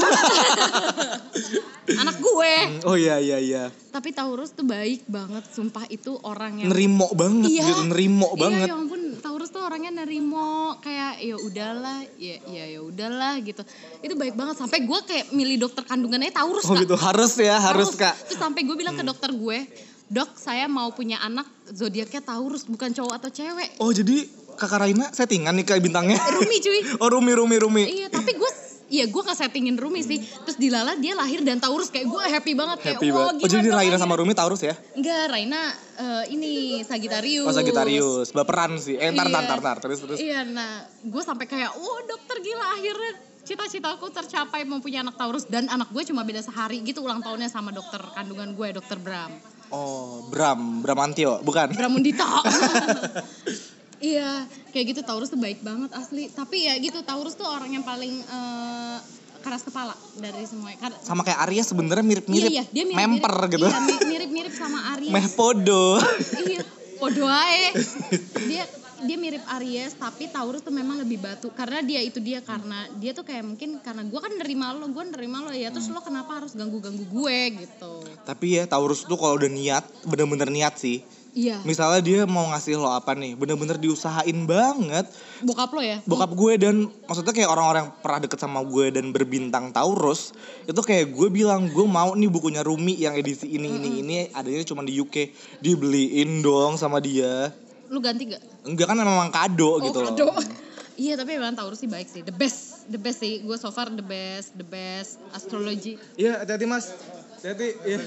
Anak 1.92 2.16
gue. 2.16 2.54
Oh 2.86 2.94
iya 2.94 3.18
iya 3.18 3.36
iya. 3.36 3.62
Tapi 3.90 4.08
Taurus 4.10 4.50
tuh 4.50 4.62
baik 4.62 5.04
banget, 5.04 5.42
sumpah 5.50 5.84
itu 5.88 6.14
orang 6.22 6.62
yang 6.62 6.70
Nerimo 6.70 7.10
banget 7.12 7.50
Iya. 7.50 7.66
gitu, 7.66 7.82
nerimo 7.84 8.30
banget. 8.34 8.64
Iya, 8.64 8.72
ya 8.72 8.78
ampun, 8.78 9.00
Taurus 9.18 9.50
tuh 9.50 9.60
orangnya 9.60 9.92
nerimo 9.92 10.78
kayak 10.78 11.18
ya 11.18 11.36
udahlah, 11.36 11.98
ya 12.16 12.38
ya 12.46 12.64
ya 12.70 12.80
udahlah 12.80 13.42
gitu. 13.42 13.60
Itu 14.00 14.14
baik 14.14 14.32
banget 14.32 14.56
sampai 14.56 14.80
gue 14.80 14.98
kayak 15.02 15.26
milih 15.30 15.60
dokter 15.60 15.82
kandungannya 15.82 16.30
Taurus 16.30 16.62
Oh 16.64 16.72
Kak. 16.72 16.80
gitu, 16.80 16.94
harus 16.94 17.32
ya, 17.36 17.58
harus 17.58 17.90
kak. 17.92 18.14
Terus 18.24 18.38
sampai 18.38 18.62
gue 18.62 18.76
bilang 18.78 18.94
ke 18.94 19.02
dokter 19.02 19.28
gue, 19.28 19.58
dok 20.06 20.30
saya 20.34 20.64
mau 20.66 20.88
punya 20.90 21.18
anak 21.18 21.44
zodiaknya 21.66 22.18
Taurus 22.20 22.64
bukan 22.64 22.90
cowok 22.92 23.14
atau 23.16 23.30
cewek. 23.30 23.76
Oh 23.78 23.90
jadi 23.90 24.30
kakak 24.54 24.80
Raina 24.80 25.06
settingan 25.10 25.54
nih 25.54 25.64
kayak 25.64 25.82
bintangnya. 25.82 26.16
Rumi 26.16 26.58
cuy. 26.58 26.80
Oh 27.02 27.08
Rumi, 27.08 27.32
Rumi, 27.32 27.56
Rumi. 27.56 27.84
Iya 27.86 28.08
tapi 28.08 28.34
gue 28.34 28.52
Iya 28.90 29.06
gue 29.06 29.22
gak 29.22 29.38
settingin 29.38 29.78
Rumi 29.78 30.02
sih 30.02 30.18
Terus 30.18 30.58
Dilala 30.58 30.98
dia 30.98 31.14
lahir 31.14 31.46
dan 31.46 31.62
Taurus 31.62 31.94
Kayak 31.94 32.10
gue 32.10 32.22
happy 32.26 32.52
banget 32.58 32.78
kayak, 32.82 32.98
Happy 32.98 33.14
"Wah, 33.14 33.30
banget. 33.30 33.30
Oh 33.30 33.38
gimana 33.38 33.54
jadi 33.54 33.68
Raina 33.70 33.78
akhirnya?" 33.86 34.00
sama 34.02 34.14
Rumi 34.18 34.34
Taurus 34.34 34.60
ya? 34.60 34.74
Enggak 34.92 35.22
Raina 35.30 35.60
eh, 35.94 36.24
ini 36.34 36.52
Sagittarius 36.82 37.46
Oh 37.46 37.54
Sagittarius, 37.54 38.34
baperan 38.34 38.74
sih. 38.76 38.98
Eh 38.98 39.14
ntar, 39.14 39.30
ntar, 39.30 39.40
Iya. 39.40 39.46
ntar, 39.46 39.58
ntar. 39.62 39.76
Terus, 39.78 39.98
terus. 40.02 40.18
Iya 40.18 40.42
nah 40.42 40.82
gue 41.00 41.22
sampai 41.22 41.46
kayak 41.46 41.70
Wah 41.70 42.00
dokter 42.02 42.42
gila 42.42 42.66
akhirnya 42.72 43.12
Cita-citaku 43.40 44.10
tercapai 44.10 44.66
mempunyai 44.66 45.00
anak 45.00 45.14
Taurus 45.14 45.46
Dan 45.46 45.64
anak 45.66 45.88
gue 45.88 46.02
cuma 46.04 46.26
beda 46.26 46.42
sehari 46.42 46.82
gitu 46.82 47.00
ulang 47.00 47.22
tahunnya 47.22 47.46
sama 47.46 47.70
dokter 47.70 48.02
kandungan 48.10 48.52
gue 48.52 48.74
Dokter 48.74 48.98
Bram 48.98 49.30
Oh, 49.70 50.26
Bram, 50.26 50.82
Bramantio, 50.82 51.38
bukan? 51.40 51.70
Bramundita 51.70 52.26
Iya 54.00 54.48
kayak 54.72 54.86
gitu 54.90 55.00
Taurus 55.04 55.28
tuh 55.28 55.36
baik 55.36 55.60
banget 55.60 55.92
asli 55.92 56.32
Tapi 56.32 56.64
ya 56.64 56.74
gitu 56.80 57.04
Taurus 57.04 57.36
tuh 57.36 57.44
orang 57.44 57.68
yang 57.68 57.84
paling 57.84 58.16
eh, 58.16 58.98
keras 59.40 59.60
kepala 59.60 59.92
dari 60.16 60.44
semuanya 60.44 60.80
Kar- 60.80 61.00
Sama 61.00 61.20
kayak 61.20 61.48
Aries 61.48 61.68
sebenarnya 61.68 62.04
mirip-mirip. 62.04 62.48
Iya, 62.48 62.60
iya, 62.60 62.64
dia 62.68 62.84
mirip, 62.84 62.96
Memper 62.96 63.32
mirip, 63.36 63.52
gitu. 63.52 63.66
Iya, 63.66 63.80
mi- 63.80 64.04
mirip-mirip 64.08 64.52
sama 64.52 64.78
Aries. 64.96 65.12
Meh 65.12 65.26
podo. 65.32 65.96
iya, 66.44 66.60
podo 66.96 67.24
ae. 67.24 67.72
Dia 68.50 68.64
dia 69.00 69.16
mirip 69.16 69.40
Aries 69.56 69.96
tapi 69.96 70.28
Taurus 70.28 70.60
tuh 70.60 70.68
memang 70.68 71.00
lebih 71.00 71.16
batu 71.16 71.48
karena 71.48 71.80
dia 71.80 72.04
itu 72.04 72.20
dia 72.20 72.44
karena 72.44 72.84
dia 73.00 73.16
tuh 73.16 73.24
kayak 73.24 73.48
mungkin 73.48 73.80
karena 73.80 74.04
gue 74.04 74.20
kan 74.20 74.28
nerima 74.36 74.76
lo 74.76 74.84
gue 74.92 75.04
nerima 75.08 75.40
lo 75.40 75.56
ya 75.56 75.72
terus 75.72 75.88
lo 75.88 76.04
kenapa 76.04 76.36
harus 76.36 76.52
ganggu 76.52 76.84
ganggu 76.84 77.08
gue 77.08 77.64
gitu 77.64 78.04
Tapi 78.28 78.60
ya 78.60 78.68
Taurus 78.68 79.08
tuh 79.08 79.16
kalau 79.16 79.40
udah 79.40 79.48
niat, 79.48 79.88
bener-bener 80.04 80.52
niat 80.52 80.76
sih. 80.76 81.00
Iya. 81.34 81.58
Misalnya 81.62 82.00
dia 82.02 82.20
mau 82.26 82.46
ngasih 82.50 82.78
lo 82.78 82.90
apa 82.90 83.14
nih, 83.14 83.38
bener-bener 83.38 83.76
diusahain 83.78 84.46
banget. 84.46 85.06
bokap 85.40 85.70
lo 85.72 85.82
ya? 85.82 85.98
Bokap 86.04 86.30
gue 86.34 86.52
dan 86.60 86.90
maksudnya 87.08 87.32
kayak 87.32 87.50
orang-orang 87.50 87.88
yang 87.88 87.92
pernah 88.02 88.20
deket 88.22 88.38
sama 88.38 88.60
gue 88.62 88.86
dan 88.92 89.10
berbintang 89.14 89.72
Taurus 89.72 90.36
itu 90.68 90.80
kayak 90.82 91.10
gue 91.14 91.28
bilang 91.32 91.70
gue 91.72 91.86
mau 91.86 92.12
nih 92.12 92.28
bukunya 92.28 92.60
Rumi 92.60 92.98
yang 93.00 93.16
edisi 93.16 93.48
ini 93.48 93.68
ini 93.80 93.88
ini 94.04 94.14
adanya 94.36 94.62
cuma 94.68 94.84
di 94.84 94.98
UK 94.98 95.32
dibeliin 95.64 96.44
dong 96.44 96.76
sama 96.76 97.00
dia. 97.00 97.50
Lu 97.90 97.98
ganti 97.98 98.30
gak 98.30 98.42
enggak 98.68 98.86
kan 98.86 98.96
memang 99.00 99.32
kado 99.32 99.78
oh 99.78 99.82
gitu 99.82 99.98
loh. 100.04 100.12
Kado 100.12 100.28
iya 101.02 101.16
tapi 101.16 101.40
memang 101.40 101.56
Taurus 101.56 101.80
sih 101.80 101.88
baik 101.88 102.06
sih. 102.06 102.22
The 102.22 102.34
best 102.34 102.86
the 102.92 103.00
best 103.00 103.24
sih. 103.24 103.40
Gue 103.42 103.56
so 103.56 103.72
far 103.72 103.88
the 103.88 104.04
best 104.04 104.54
the 104.54 104.66
best. 104.66 105.16
Astrologi 105.32 105.96
iya 106.20 106.44
hati-hati 106.44 106.66
mas. 106.68 106.92
Hati-hati 107.40 107.68
ya 107.88 107.98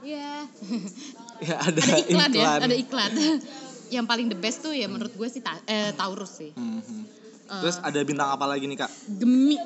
iya 0.00 0.48
ya 1.40 1.56
ada, 1.60 1.80
ada 1.80 1.96
iklan, 2.04 2.30
ya 2.32 2.48
ada 2.60 2.76
iklan. 2.76 3.10
Yang 3.94 4.06
paling 4.06 4.26
the 4.30 4.38
best 4.38 4.62
tuh 4.62 4.70
ya 4.70 4.86
menurut 4.86 5.10
gue 5.10 5.28
sih 5.28 5.42
ta- 5.42 5.64
eh, 5.66 5.90
Taurus 5.98 6.38
sih. 6.38 6.54
Mhm. 6.54 7.18
terus 7.50 7.82
ada 7.82 7.98
bintang 8.06 8.30
apa 8.30 8.46
lagi 8.46 8.62
nih 8.70 8.78
kak? 8.78 8.90
Gemini. 9.10 9.58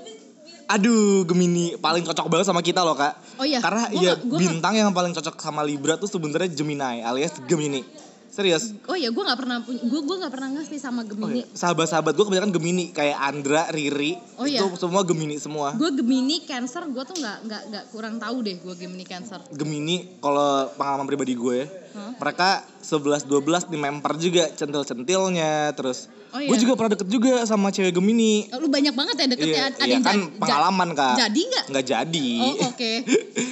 Aduh, 0.65 1.29
Gemini. 1.29 1.77
Paling 1.77 2.01
cocok 2.01 2.33
banget 2.33 2.49
sama 2.49 2.65
kita 2.65 2.81
loh 2.81 2.97
kak. 2.97 3.13
Oh 3.37 3.45
iya, 3.45 3.61
Karena 3.61 3.93
gua 3.93 4.01
ya 4.01 4.13
gua 4.25 4.39
bintang 4.41 4.73
yang 4.73 4.89
paling 4.97 5.13
cocok 5.13 5.37
sama 5.37 5.61
Libra 5.61 6.01
tuh 6.01 6.09
sebenarnya 6.09 6.49
Gemini 6.49 7.05
alias 7.05 7.37
Gemini. 7.45 7.85
Serius. 8.35 8.75
oh 8.85 8.99
ya 8.99 9.09
gue 9.09 9.23
nggak 9.23 9.39
pernah 9.39 9.63
gue 9.63 9.79
gue 10.03 10.17
nggak 10.19 10.33
pernah 10.33 10.49
ngasih 10.53 10.75
sama 10.77 11.01
Oh, 11.01 11.07
Gemini 11.07 11.39
iya. 11.39 11.47
Sahabat-sahabat 11.49 12.13
gue 12.13 12.25
kebanyakan 12.25 12.51
Gemini 12.51 12.91
kayak 12.91 13.15
Andra, 13.17 13.71
Riri, 13.71 14.19
Oh, 14.35 14.43
iya. 14.43 14.59
itu 14.59 14.75
semua 14.75 15.07
Gemini 15.07 15.39
semua. 15.39 15.71
gue 15.73 15.91
Gemini 15.95 16.43
Cancer 16.43 16.83
gue 16.85 17.05
tuh 17.05 17.15
nggak 17.15 17.39
nggak 17.45 17.63
nggak 17.71 17.85
kurang 17.89 18.19
tahu 18.19 18.43
deh 18.43 18.59
gue 18.59 18.75
Gemini 18.75 19.05
Cancer 19.05 19.39
Gemini 19.49 20.19
kalau 20.19 20.67
pengalaman 20.75 21.07
pribadi 21.07 21.33
gue, 21.33 21.59
Hah? 21.95 22.11
mereka 22.17 22.49
11 22.81 23.23
12 23.23 23.41
di 23.65 23.77
memper 23.77 24.13
juga 24.17 24.51
centil-centilnya 24.51 25.71
terus. 25.73 26.11
Oh, 26.29 26.43
iya? 26.43 26.51
Gue 26.51 26.59
juga 26.59 26.75
pernah 26.75 26.93
deket 26.93 27.07
juga 27.07 27.33
sama 27.45 27.71
cewek 27.71 27.91
Gemini. 27.93 28.51
lu 28.53 28.67
banyak 28.67 28.91
banget 28.91 29.15
ya 29.15 29.27
deket 29.29 29.47
Iya, 29.47 29.55
ya 29.55 29.65
ada 29.65 29.77
iya 29.81 29.93
yang 29.93 30.03
kan 30.03 30.17
ja- 30.17 30.27
ja- 30.27 30.35
pengalaman 30.37 30.89
kak. 30.93 31.15
jadi 31.17 31.41
nggak 31.47 31.65
Nggak 31.71 31.85
jadi. 31.87 32.29
oh 32.37 32.55
oke 32.67 32.93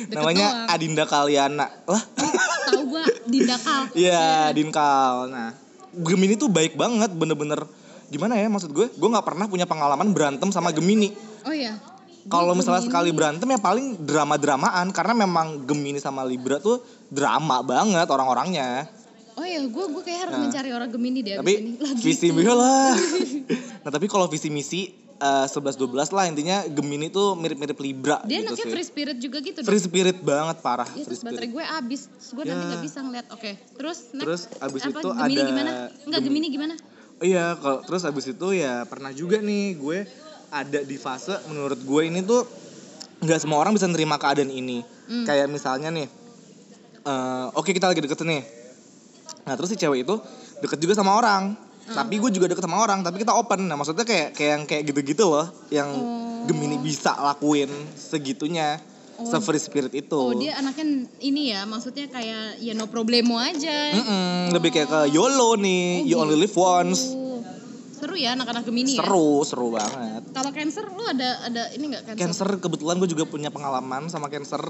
Deket 0.03 0.11
Namanya 0.13 0.47
doang. 0.49 0.67
Adinda 0.69 1.05
Kaliana. 1.05 1.67
Lah. 1.85 2.03
tahu 2.65 2.83
gue 2.89 3.05
Dindakal 3.25 3.81
Iya, 4.03 4.51
Dinkal. 4.51 5.15
Nah, 5.29 5.51
Gemini 5.95 6.35
tuh 6.35 6.49
baik 6.49 6.75
banget, 6.75 7.13
bener-bener 7.13 7.63
gimana 8.09 8.35
ya 8.35 8.45
maksud 8.47 8.69
gue? 8.69 8.91
Gue 8.91 9.09
nggak 9.09 9.25
pernah 9.25 9.47
punya 9.47 9.65
pengalaman 9.65 10.11
berantem 10.11 10.51
sama 10.51 10.69
Gemini. 10.69 11.15
oh 11.43 11.55
ya 11.55 11.79
Kalau 12.25 12.49
Gua 12.49 12.55
misalnya 12.55 12.81
Gemini. 12.81 12.93
sekali 12.93 13.11
berantem 13.11 13.49
ya 13.49 13.59
paling 13.59 13.87
drama-dramaan 13.99 14.87
karena 14.91 15.15
memang 15.17 15.47
Gemini 15.63 15.99
sama 15.99 16.23
Libra 16.23 16.59
tuh 16.59 16.79
drama 17.09 17.61
banget 17.61 18.07
orang-orangnya. 18.07 18.87
oh 19.33 19.43
ya 19.43 19.59
gue 19.59 19.85
gue 19.89 20.03
kayak 20.03 20.21
harus 20.23 20.35
Nah. 20.35 20.43
mencari 20.43 20.71
orang 20.71 20.87
Gemini 20.89 21.21
deh 21.21 21.35
Tapi 21.35 21.53
ini 21.57 21.71
visi 21.97 22.29
gitu. 22.29 22.37
misi 22.37 22.53
lah. 22.53 22.93
nah, 23.83 23.91
tapi 23.91 24.05
kalau 24.07 24.27
visi 24.27 24.49
misi 24.49 24.93
eh, 25.15 25.47
11 25.47 25.57
12 25.75 25.89
lah 26.11 26.25
intinya 26.27 26.69
Gemini 26.69 27.09
tuh 27.09 27.33
mirip-mirip 27.33 27.75
Libra 27.77 28.21
dia 28.23 28.39
gitu 28.39 28.53
anaknya 28.53 28.61
sih. 28.63 28.71
free 28.71 28.87
spirit 28.87 29.17
juga 29.17 29.41
gitu 29.41 29.59
dong 29.59 29.67
Free 29.67 29.81
spirit 29.81 30.21
banget 30.21 30.61
parah, 30.61 30.85
Iya 30.87 30.95
free 31.01 31.05
terus 31.09 31.21
baterai 31.23 31.49
gue 31.49 31.65
abis 31.65 32.01
gue 32.29 32.45
nanti 32.45 32.61
Ya. 32.61 32.71
gak 32.71 32.83
bisa 32.83 32.99
ngeliat 33.01 33.27
Oke 33.31 33.51
Terus 33.73 33.99
next 34.13 34.21
Terus 34.21 34.43
abis 34.61 34.81
Apa, 34.81 34.91
itu 34.93 35.09
Gemini 35.11 35.33
ada 35.33 35.43
gimana? 35.45 35.71
Enggak 36.03 36.21
Gem- 36.21 36.27
Gemini 36.29 36.47
gimana? 36.49 36.75
Iya, 37.19 37.45
kalau 37.57 37.79
terus 37.81 38.03
abis 38.03 38.27
itu 38.29 38.47
ya 38.53 38.83
pernah 38.85 39.11
juga 39.11 39.39
nih 39.39 39.75
gue 39.75 39.99
ada 40.53 40.85
di 40.85 41.01
fase 41.01 41.33
menurut 41.49 41.81
gue 41.81 42.03
ini 42.05 42.21
tuh 42.21 42.45
nggak 43.25 43.41
semua 43.41 43.65
orang 43.65 43.73
bisa 43.73 43.89
nerima 43.89 44.21
keadaan 44.21 44.53
ini. 44.53 44.85
Hmm. 45.09 45.25
Kayak 45.25 45.49
misalnya 45.49 45.89
nih, 45.89 46.07
eh, 47.03 47.47
oke 47.57 47.73
kita 47.73 47.89
lagi 47.89 48.05
deket 48.05 48.21
nih. 48.21 48.43
Nah 49.49 49.57
terus 49.57 49.73
si 49.73 49.81
cewek 49.81 50.05
itu 50.05 50.15
deket 50.61 50.77
juga 50.77 50.93
sama 50.93 51.17
orang. 51.17 51.57
Hmm. 51.57 51.97
Tapi 51.99 52.15
gue 52.21 52.31
juga 52.31 52.47
deket 52.53 52.63
sama 52.63 52.79
orang, 52.79 53.03
tapi 53.03 53.19
kita 53.19 53.33
open. 53.35 53.67
Nah 53.67 53.75
maksudnya 53.75 54.05
kayak 54.05 54.37
kayak 54.37 54.51
yang 54.55 54.63
kayak 54.69 54.83
gitu-gitu 54.93 55.25
loh, 55.27 55.49
yang 55.73 55.89
Oh. 55.89 56.21
Gemini 56.43 56.75
bisa 56.75 57.15
lakuin 57.23 57.71
segitunya, 57.95 58.83
Oh. 59.15 59.31
se-free 59.31 59.63
spirit 59.63 59.95
itu. 59.95 60.19
Oh 60.19 60.35
dia 60.35 60.59
anaknya 60.59 61.07
ini 61.23 61.55
ya 61.55 61.63
Maksudnya 61.63 62.11
kayak 62.11 62.59
Ya 62.59 62.75
no 62.75 62.91
problemo 62.91 63.39
aja 63.39 63.95
Mm-mm, 63.95 64.51
lebih 64.51 64.75
kayak 64.75 64.89
ke 64.91 65.01
YOLO 65.15 65.55
nih, 65.55 66.03
Oh, 66.03 66.09
you 66.11 66.15
only 66.19 66.35
live 66.35 66.55
once. 66.59 67.15
Oh. 67.15 67.39
Seru 67.95 68.19
ya 68.19 68.35
anak-anak 68.35 68.67
Gemini 68.67 68.99
ya 68.99 69.07
Seru, 69.07 69.47
seru 69.47 69.71
banget. 69.71 70.22
Kalau 70.33 70.51
Cancer 70.51 70.85
lu 70.87 71.05
ada 71.05 71.29
ada 71.43 71.63
ini 71.71 71.93
gak 71.93 72.03
Cancer? 72.09 72.21
Cancer 72.21 72.49
kebetulan 72.59 72.97
gue 72.97 73.07
juga 73.07 73.25
punya 73.25 73.49
pengalaman 73.49 74.09
sama 74.09 74.27
Cancer. 74.27 74.61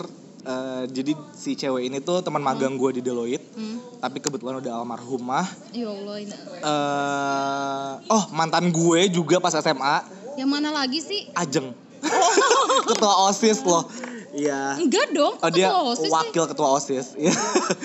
Eh, 0.42 0.84
jadi 0.90 1.14
si 1.32 1.54
cewek 1.54 1.86
ini 1.86 1.98
tuh 1.98 2.18
teman 2.18 2.42
magang 2.42 2.74
gue 2.74 2.90
di 2.92 3.00
Deloitte, 3.00 3.46
Hmm. 3.54 3.78
tapi 3.98 4.18
kebetulan 4.18 4.58
udah 4.58 4.74
almarhumah. 4.76 5.46
Ya 5.70 5.86
Allah 5.86 6.16
ini 6.18 6.34
eh 6.34 7.90
oh 8.08 8.24
mantan 8.30 8.68
gue 8.68 9.06
juga 9.08 9.38
pas 9.38 9.54
SMA, 9.54 10.02
Yang 10.34 10.50
mana 10.50 10.72
lagi 10.72 10.98
sih? 10.98 11.30
Ajeng. 11.32 11.70
ketua 12.90 13.30
OSIS 13.30 13.62
loh. 13.62 13.86
Iya. 14.32 14.80
Enggak 14.80 15.12
dong 15.12 15.36
Oh 15.36 15.50
dia 15.52 15.68
ketua 15.68 15.82
OSIS 15.86 16.02
sih. 16.02 16.10
wakil 16.10 16.44
ketua 16.48 16.68
OSIS. 16.72 17.06
Iya. 17.22 17.34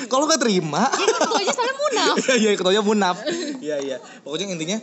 Kalau 0.07 0.25
nggak 0.25 0.41
terima. 0.41 0.87
Ketuanya 0.89 1.53
soalnya 1.53 1.75
munaf 1.77 2.15
Iya 2.25 2.35
iya 2.39 2.49
ketuanya 2.55 2.81
munaf. 2.81 3.15
Iya 3.61 3.75
iya. 3.83 3.97
Pokoknya 4.23 4.49
intinya 4.49 4.77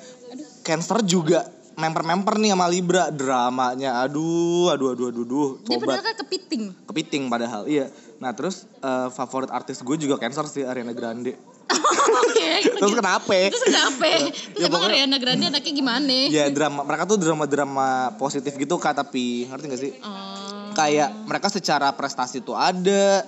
Cancer 0.63 1.01
juga 1.03 1.49
memper-memper 1.75 2.35
nih 2.37 2.51
sama 2.51 2.67
Libra 2.67 3.09
dramanya. 3.09 4.01
Aduh, 4.01 4.69
aduh, 4.69 4.93
aduh, 4.93 5.07
aduh, 5.09 5.23
aduh. 5.23 5.51
Dia 5.61 5.77
padahal 5.77 6.05
kan 6.05 6.17
kepiting 6.17 6.63
kepiting 6.85 7.23
padahal 7.27 7.67
iya 7.67 7.91
nah 8.15 8.31
terus 8.31 8.63
eh, 8.79 9.09
favorit 9.11 9.51
artis 9.51 9.79
gue 9.79 9.97
juga 9.99 10.15
cancer 10.17 10.47
sih 10.47 10.63
Ariana 10.63 10.93
Grande 10.93 11.35
Oke 12.23 12.49
terus 12.71 12.95
kenapa 12.95 13.35
Terus 13.51 13.65
kenapa? 13.65 14.05
Ya, 14.07 14.19
Terus 14.31 14.63
emang 14.63 14.71
pokoknya- 14.79 15.03
Ariana 15.03 15.19
Grande 15.19 15.45
anaknya 15.47 15.73
gimana? 15.75 16.15
ya 16.31 16.45
drama 16.49 16.81
mereka 16.83 17.05
tuh 17.05 17.17
drama 17.17 17.45
drama 17.45 17.89
positif 18.15 18.55
gitu 18.55 18.77
kak 18.77 18.95
tapi 18.97 19.45
ngerti 19.45 19.65
gak 19.67 19.81
sih 19.81 19.93
Oh. 19.99 20.71
kayak 20.73 21.11
mereka 21.25 21.49
secara 21.49 21.91
prestasi 21.91 22.39
tuh 22.39 22.55
ada 22.55 23.27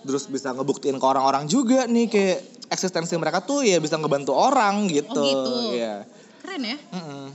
terus 0.00 0.24
bisa 0.24 0.50
ngebuktiin 0.50 0.96
ke 0.96 1.04
orang-orang 1.04 1.44
juga 1.44 1.84
nih 1.84 2.06
kayak 2.06 2.38
eksistensi 2.68 3.12
mereka 3.14 3.40
tuh 3.40 3.62
ya 3.62 3.76
bisa 3.78 3.94
ngebantu 3.94 4.30
orang 4.30 4.86
gitu 4.86 5.10
Oh, 5.12 5.24
gitu. 5.24 5.52
Iya. 5.74 6.06
Keren 6.38 6.62
ya. 6.64 6.76
Mm-mm. 6.92 7.26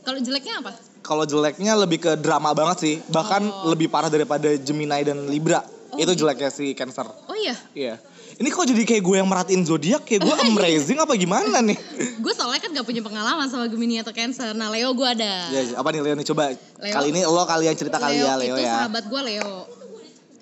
Kalau 0.00 0.18
jeleknya 0.18 0.54
apa? 0.58 0.72
kalau 1.00 1.24
jeleknya 1.24 1.72
lebih 1.74 1.98
ke 1.98 2.12
drama 2.14 2.52
banget 2.52 2.76
sih 2.78 2.94
bahkan 3.08 3.40
Oh. 3.42 3.68
lebih 3.68 3.88
parah 3.88 4.06
daripada 4.06 4.52
Gemini 4.54 5.00
dan 5.00 5.26
Libra 5.26 5.64
Oh, 5.90 5.96
itu 5.96 6.12
gitu. 6.12 6.22
jeleknya 6.22 6.48
si 6.48 6.70
Cancer 6.70 7.08
Oh 7.24 7.34
iya, 7.34 7.56
Iya. 7.72 7.94
Ini 8.36 8.48
kok 8.48 8.64
jadi 8.64 8.84
kayak 8.86 9.02
gue 9.02 9.16
yang 9.16 9.26
merhatiin 9.26 9.62
zodiak 9.62 10.00
kayak 10.02 10.20
gue 10.22 10.34
amazing 10.46 10.96
apa 10.96 11.12
gimana 11.14 11.60
nih? 11.60 11.76
gue 12.24 12.32
soalnya 12.32 12.56
kan 12.58 12.70
gak 12.70 12.84
punya 12.84 13.00
pengalaman 13.00 13.44
sama 13.46 13.64
Gemini 13.66 13.96
atau 13.96 14.12
Cancer. 14.12 14.52
Nah 14.52 14.68
Leo 14.68 14.92
gue 14.92 15.08
ada. 15.10 15.48
Ya, 15.50 15.60
apa 15.74 15.88
nih 15.88 16.00
Leo 16.00 16.14
nih 16.14 16.26
coba 16.26 16.52
Leo. 16.52 16.88
kali 16.90 17.06
ini 17.10 17.20
lo 17.22 17.42
kalian 17.42 17.74
cerita 17.74 17.96
kali 17.96 18.16
ya 18.18 18.36
Leo 18.36 18.54
itu 18.54 18.62
ya. 18.62 18.84
sahabat 18.84 19.04
gue 19.06 19.20
Leo. 19.26 19.52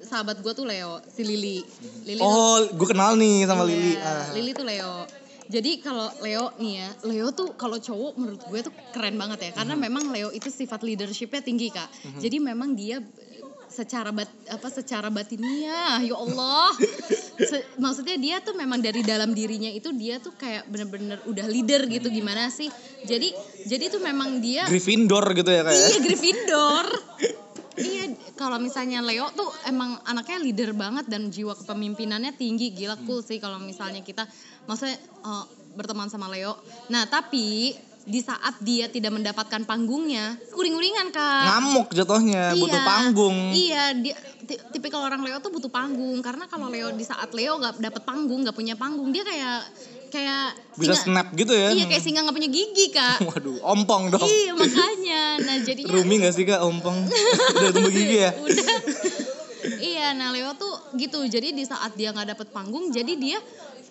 Sahabat 0.01 0.37
gue 0.39 0.53
tuh 0.53 0.65
Leo, 0.65 1.03
si 1.07 1.21
Lili. 1.21 1.61
Lili 2.03 2.19
Oh, 2.19 2.65
gue 2.65 2.87
kenal 2.89 3.13
nih 3.15 3.45
sama 3.45 3.63
iya, 3.63 3.69
Lili. 3.69 3.93
Ah. 3.95 4.25
Lili 4.33 4.51
tuh 4.53 4.65
Leo. 4.65 5.05
Jadi 5.49 5.81
kalau 5.81 6.13
Leo 6.21 6.53
nih 6.57 6.73
ya, 6.77 6.89
Leo 7.03 7.29
tuh 7.31 7.53
kalau 7.55 7.77
cowok 7.77 8.13
menurut 8.15 8.43
gue 8.45 8.61
tuh 8.61 8.73
keren 8.91 9.17
banget 9.17 9.39
ya, 9.43 9.51
karena 9.55 9.75
Mhm. 9.75 9.83
memang 9.83 10.05
Leo 10.09 10.29
itu 10.31 10.47
sifat 10.47 10.81
leadershipnya 10.81 11.41
tinggi 11.41 11.69
kak. 11.69 11.89
Jadi 12.17 12.37
memang 12.39 12.73
dia 12.73 13.01
secara 13.69 14.09
bat 14.11 14.27
apa 14.49 14.69
secara 14.69 15.07
batinnya 15.07 16.01
ya 16.01 16.15
Allah 16.15 16.73
Se- 17.39 17.69
maksudnya 17.77 18.17
dia 18.17 18.37
tuh 18.41 18.57
memang 18.57 18.81
dari 18.81 19.05
dalam 19.05 19.31
dirinya 19.31 19.69
itu 19.69 19.93
dia 19.93 20.17
tuh 20.17 20.33
kayak 20.33 20.67
bener-bener 20.67 21.21
udah 21.23 21.45
leader 21.45 21.85
gitu 21.87 22.09
gimana 22.09 22.49
sih 22.49 22.67
jadi 23.05 23.29
jadi 23.63 23.85
tuh 23.89 24.01
memang 24.01 24.41
dia 24.41 24.65
Gryffindor 24.65 25.31
gitu 25.33 25.53
ya 25.53 25.63
kayak. 25.63 25.85
Iya 25.85 25.99
Gryffindor. 26.01 26.87
iya, 27.79 28.05
kalau 28.35 28.59
misalnya 28.59 29.01
Leo 29.01 29.31
tuh 29.33 29.49
emang 29.65 29.97
anaknya 30.05 30.39
leader 30.43 30.71
banget 30.75 31.07
dan 31.07 31.31
jiwa 31.31 31.55
kepemimpinannya 31.55 32.35
tinggi, 32.35 32.75
gila 32.75 32.99
cool 33.07 33.23
sih 33.23 33.39
kalau 33.39 33.57
misalnya 33.59 34.03
kita 34.03 34.27
maksudnya 34.67 34.99
eh, 35.01 35.45
berteman 35.73 36.11
sama 36.11 36.27
Leo. 36.27 36.59
Nah, 36.91 37.07
tapi 37.07 37.77
di 38.09 38.25
saat 38.25 38.57
dia 38.65 38.89
tidak 38.89 39.13
mendapatkan 39.13 39.69
panggungnya, 39.69 40.41
uring-uringan 40.57 41.13
Kak. 41.13 41.45
Ngamuk 41.53 41.93
jatuhnya, 41.93 42.57
butuh 42.57 42.81
panggung. 42.81 43.37
Iya, 43.53 43.93
dia 44.01 44.17
ti- 44.49 44.61
tipikal 44.73 45.05
orang 45.05 45.21
Leo 45.21 45.37
tuh 45.45 45.53
butuh 45.53 45.69
panggung 45.69 46.17
karena 46.25 46.49
kalau 46.49 46.73
Leo 46.73 46.89
di 46.97 47.05
saat 47.05 47.29
Leo 47.37 47.61
nggak 47.61 47.85
dapet 47.85 48.03
panggung, 48.09 48.49
nggak 48.49 48.57
punya 48.57 48.81
panggung, 48.81 49.13
dia 49.13 49.29
kayak 49.29 49.61
kayak 50.09 50.57
Bisa 50.75 50.97
singa- 50.97 51.25
snap 51.25 51.27
gitu 51.37 51.53
ya. 51.53 51.69
Iya, 51.71 51.85
kayak 51.87 52.03
singa 52.03 52.21
nggak 52.25 52.37
punya 52.37 52.51
gigi, 52.51 52.87
Kak. 52.91 53.23
Waduh, 53.29 53.57
ompong 53.63 54.11
dong. 54.11 54.25
iya, 54.25 54.53
makanya. 54.53 55.23
Nah, 55.45 55.57
jadinya 55.63 55.93
Rumi 55.93 56.15
gak 56.21 56.35
sih 56.35 56.45
kak 56.45 56.61
ompong? 56.61 57.09
Udah 57.57 57.71
tumbuh 57.71 57.93
gigi 57.93 58.25
ya? 58.25 58.31
udah 58.35 58.67
iya 59.79 60.15
nah 60.15 60.31
Leo 60.31 60.55
tuh 60.55 60.71
gitu 60.97 61.19
jadi 61.27 61.51
di 61.51 61.67
saat 61.67 61.93
dia 61.95 62.15
nggak 62.15 62.35
dapet 62.37 62.49
panggung 62.55 62.89
jadi 62.89 63.13
dia 63.19 63.39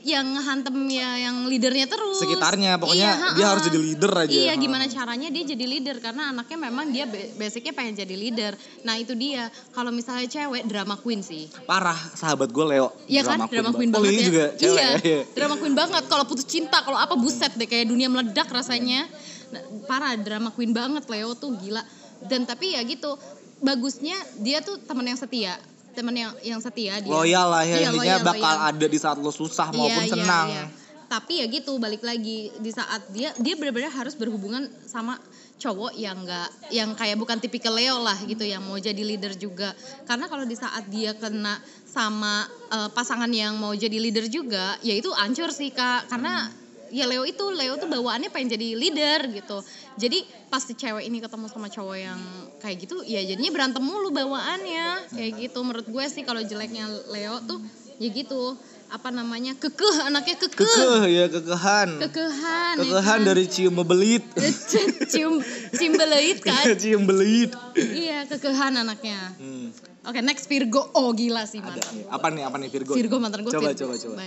yang 0.08 0.24
ngehantem 0.32 0.72
ya 0.88 1.10
yang 1.22 1.46
leadernya 1.46 1.84
terus 1.86 2.16
Sekitarnya, 2.18 2.80
pokoknya 2.80 3.12
Iya, 3.12 3.28
dia 3.30 3.44
ha-ha. 3.44 3.52
harus 3.52 3.64
jadi 3.66 3.76
leader 3.78 4.12
aja. 4.16 4.32
iya 4.32 4.54
Ha. 4.54 4.58
gimana 4.58 4.86
caranya 4.88 5.28
dia 5.28 5.44
jadi 5.46 5.66
leader 5.66 6.00
karena 6.00 6.32
anaknya 6.32 6.58
memang 6.62 6.86
dia 6.88 7.04
ba- 7.04 7.36
basicnya 7.38 7.72
pengen 7.72 7.94
jadi 7.98 8.16
leader 8.16 8.56
nah 8.82 8.96
itu 8.96 9.12
dia 9.12 9.48
kalau 9.70 9.92
misalnya 9.92 10.24
cewek 10.26 10.64
drama 10.66 10.96
queen 10.96 11.20
sih 11.20 11.52
Parah, 11.64 12.00
sahabat 12.14 12.48
gue 12.48 12.66
Leo. 12.66 12.96
Iya 13.06 13.22
kan 13.22 13.44
drama 13.46 13.70
queen 13.70 13.92
banget. 13.92 14.00
Oh, 14.00 14.02
banget 14.02 14.14
ini 14.14 14.24
ya. 14.24 14.26
juga 14.26 14.46
cewek 14.56 14.80
iya, 14.80 14.96
ya. 15.04 15.22
drama 15.38 15.56
queen 15.56 15.76
banget. 15.76 16.04
Kalau 16.06 16.24
putus 16.24 16.46
cinta, 16.46 16.80
kalau 16.80 16.96
apa 16.96 17.14
buset 17.14 17.52
deh 17.54 17.66
kayak 17.66 17.86
dunia 17.86 18.08
meledak 18.08 18.48
rasanya. 18.48 19.04
Nah, 19.48 19.60
parah 19.84 20.16
drama 20.16 20.50
queen 20.50 20.72
banget 20.72 21.04
Leo 21.06 21.34
tuh 21.34 21.52
gila. 21.54 21.84
Dan 22.22 22.44
tapi 22.44 22.72
ya 22.72 22.82
gitu, 22.82 23.20
bagusnya 23.60 24.16
dia 24.38 24.60
tuh 24.60 24.80
teman 24.80 25.04
yang 25.06 25.16
setia. 25.16 25.60
Teman 25.98 26.14
yang 26.14 26.34
yang 26.46 26.62
setia 26.62 27.02
dia. 27.02 27.10
Loyal 27.10 27.50
lah 27.50 27.66
ya, 27.66 27.82
Iya, 27.82 27.90
intinya 27.90 28.22
loyal, 28.22 28.28
bakal 28.30 28.54
loyal. 28.54 28.70
ada 28.70 28.86
di 28.86 29.00
saat 29.02 29.18
lo 29.18 29.34
susah 29.34 29.74
Iya, 29.74 29.78
maupun 29.82 30.04
iya, 30.06 30.14
senang. 30.14 30.48
iya. 30.54 30.66
Tapi 31.10 31.34
ya 31.42 31.46
gitu 31.50 31.74
balik 31.82 32.06
lagi 32.06 32.54
di 32.54 32.70
saat 32.70 33.02
dia 33.10 33.34
dia 33.42 33.58
benar-benar 33.58 33.90
harus 33.90 34.14
berhubungan 34.14 34.70
sama 34.86 35.18
cowok 35.58 35.98
yang 35.98 36.22
enggak 36.22 36.54
yang 36.70 36.94
kayak 36.94 37.18
bukan 37.18 37.42
tipikal 37.42 37.74
Leo 37.74 37.98
lah 37.98 38.14
gitu 38.30 38.46
yang 38.46 38.62
mau 38.62 38.78
jadi 38.78 39.02
leader 39.02 39.34
juga. 39.34 39.74
Karena 40.06 40.30
kalau 40.30 40.46
di 40.46 40.54
saat 40.54 40.86
dia 40.86 41.18
kena 41.18 41.58
sama 41.90 42.46
eh, 42.70 42.90
pasangan 42.94 43.32
yang 43.34 43.58
mau 43.58 43.74
jadi 43.74 43.98
leader 43.98 44.30
juga, 44.30 44.78
ya 44.86 44.94
itu 44.94 45.10
ancur 45.18 45.50
sih 45.50 45.74
Kak. 45.74 46.14
Karena 46.14 46.46
ya 46.90 47.06
Leo 47.06 47.24
itu 47.24 47.44
Leo 47.50 47.76
tuh 47.76 47.86
bawaannya 47.86 48.28
pengen 48.28 48.54
jadi 48.54 48.68
leader 48.74 49.20
gitu. 49.32 49.58
Jadi 49.96 50.22
pasti 50.48 50.74
cewek 50.74 51.04
ini 51.04 51.18
ketemu 51.18 51.46
sama 51.46 51.68
cowok 51.68 51.98
yang 51.98 52.20
kayak 52.58 52.78
gitu, 52.80 53.02
ya 53.02 53.20
jadinya 53.20 53.50
berantem 53.50 53.80
mulu 53.80 54.10
bawaannya 54.10 55.10
kayak 55.10 55.32
gitu. 55.40 55.60
Menurut 55.62 55.86
gue 55.86 56.06
sih 56.08 56.22
kalau 56.22 56.40
jeleknya 56.40 56.86
Leo 57.08 57.40
tuh 57.44 57.60
ya 57.98 58.08
gitu 58.08 58.56
apa 58.88 59.12
namanya 59.12 59.52
kekeh 59.54 60.00
anaknya 60.02 60.40
kekeh 60.40 60.64
Kekeh 60.64 61.04
ya, 61.10 61.26
kekehan. 61.28 62.00
kekehan 62.00 62.76
ya 62.78 62.84
Kekehan 62.88 63.20
kan? 63.20 63.28
dari 63.28 63.44
cium 63.46 63.76
belit. 63.78 64.24
cium 65.12 65.44
cium 65.70 65.94
beleit 65.94 66.40
kan 66.40 66.64
cium 66.82 67.04
belit. 67.04 67.52
iya 67.76 68.24
kekehan 68.24 68.78
anaknya 68.78 69.36
Hmm, 69.36 69.76
oke 70.02 70.20
next 70.22 70.48
Virgo 70.48 70.88
oh 70.94 71.12
gila 71.12 71.44
sih 71.44 71.60
mantan. 71.60 71.84
Apa 72.08 72.32
nih? 72.32 72.48
Apa 72.48 72.56
nih 72.56 72.70
Virgo? 72.70 72.96
Virgo 72.96 73.20
mantan 73.20 73.44
gue 73.44 73.52
Coba, 73.52 73.76
Virgo. 73.76 73.92
coba, 73.92 73.96
coba. 74.00 74.24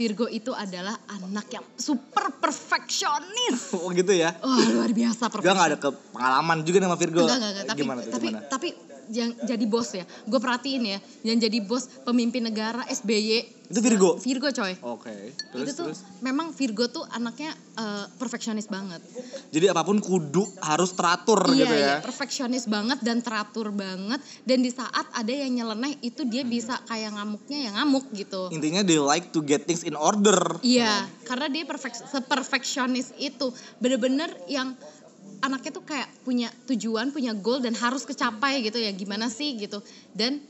Virgo 0.00 0.24
itu 0.32 0.56
adalah 0.56 0.96
anak 1.12 1.52
yang 1.52 1.64
super 1.76 2.32
perfeksionis 2.40 3.68
Oh 3.84 3.92
gitu 3.92 4.16
ya? 4.16 4.32
oh 4.40 4.56
luar 4.72 4.88
biasa 4.96 5.28
Gak 5.28 5.32
perfeksionis 5.36 5.60
nggak 5.60 5.68
ada 5.68 5.78
ke 5.78 5.90
pengalaman 6.16 6.58
juga 6.64 6.76
sama 6.80 6.96
Virgo. 6.96 7.20
Enggak, 7.28 7.36
enggak, 7.36 7.50
enggak. 7.52 7.66
Tapi, 7.68 7.80
gimana 7.84 8.00
tuh? 8.00 8.12
tapi, 8.16 8.26
gimana? 8.32 8.48
tapi 8.48 8.68
yang 9.10 9.30
jadi 9.44 9.64
bos 9.68 9.88
ya. 9.92 10.04
Gue 10.24 10.40
perhatiin 10.40 10.82
ya, 10.86 10.98
yang 11.26 11.36
jadi 11.36 11.58
bos 11.60 11.84
pemimpin 12.06 12.48
negara 12.48 12.86
SBY. 12.88 13.59
Itu 13.70 13.78
Virgo? 13.86 14.18
Virgo 14.18 14.50
coy. 14.50 14.74
Oke. 14.82 15.14
Terus 15.54 15.62
itu 15.62 15.72
tuh 15.78 15.86
terus. 15.94 16.02
memang 16.18 16.50
Virgo 16.50 16.90
tuh 16.90 17.06
anaknya 17.06 17.54
eh, 17.54 18.04
perfeksionis 18.18 18.66
banget. 18.66 18.98
Jadi 19.54 19.70
apa 19.70 19.86
pun 19.86 20.02
kudu 20.02 20.42
harus 20.58 20.90
teratur 20.90 21.38
iya, 21.54 21.62
gitu 21.62 21.74
iya, 21.78 21.86
ya. 21.86 21.94
perfeksionis 22.02 22.66
banget 22.66 22.98
dan 23.06 23.22
teratur 23.22 23.70
banget. 23.70 24.18
Dan 24.42 24.66
di 24.66 24.74
saat 24.74 25.06
ada 25.14 25.30
yang 25.30 25.54
nyeleneh 25.54 26.02
itu 26.02 26.26
dia 26.26 26.42
Hmm. 26.42 26.50
bisa 26.50 26.82
kayak 26.90 27.14
ngamuknya 27.14 27.58
yang 27.70 27.74
ngamuk 27.78 28.10
gitu. 28.10 28.50
Intinya 28.50 28.82
they 28.82 28.98
like 28.98 29.30
to 29.30 29.38
get 29.38 29.62
things 29.70 29.86
in 29.86 29.94
order. 29.94 30.58
Iya, 30.66 31.06
karena 31.30 31.46
dia 31.46 31.62
perfek 31.62 31.94
seperfeksionis 31.94 33.14
itu 33.22 33.54
bener-bener 33.78 34.34
yang 34.50 34.74
anaknya 35.46 35.70
tuh 35.78 35.86
kayak 35.86 36.10
punya 36.26 36.50
tujuan, 36.66 37.14
punya 37.14 37.38
goal 37.38 37.62
dan 37.62 37.78
harus 37.78 38.02
kecapai 38.02 38.66
gitu 38.66 38.82
ya. 38.82 38.90
Gimana 38.90 39.30
sih 39.30 39.54
gitu. 39.54 39.78
Dan 40.10 40.42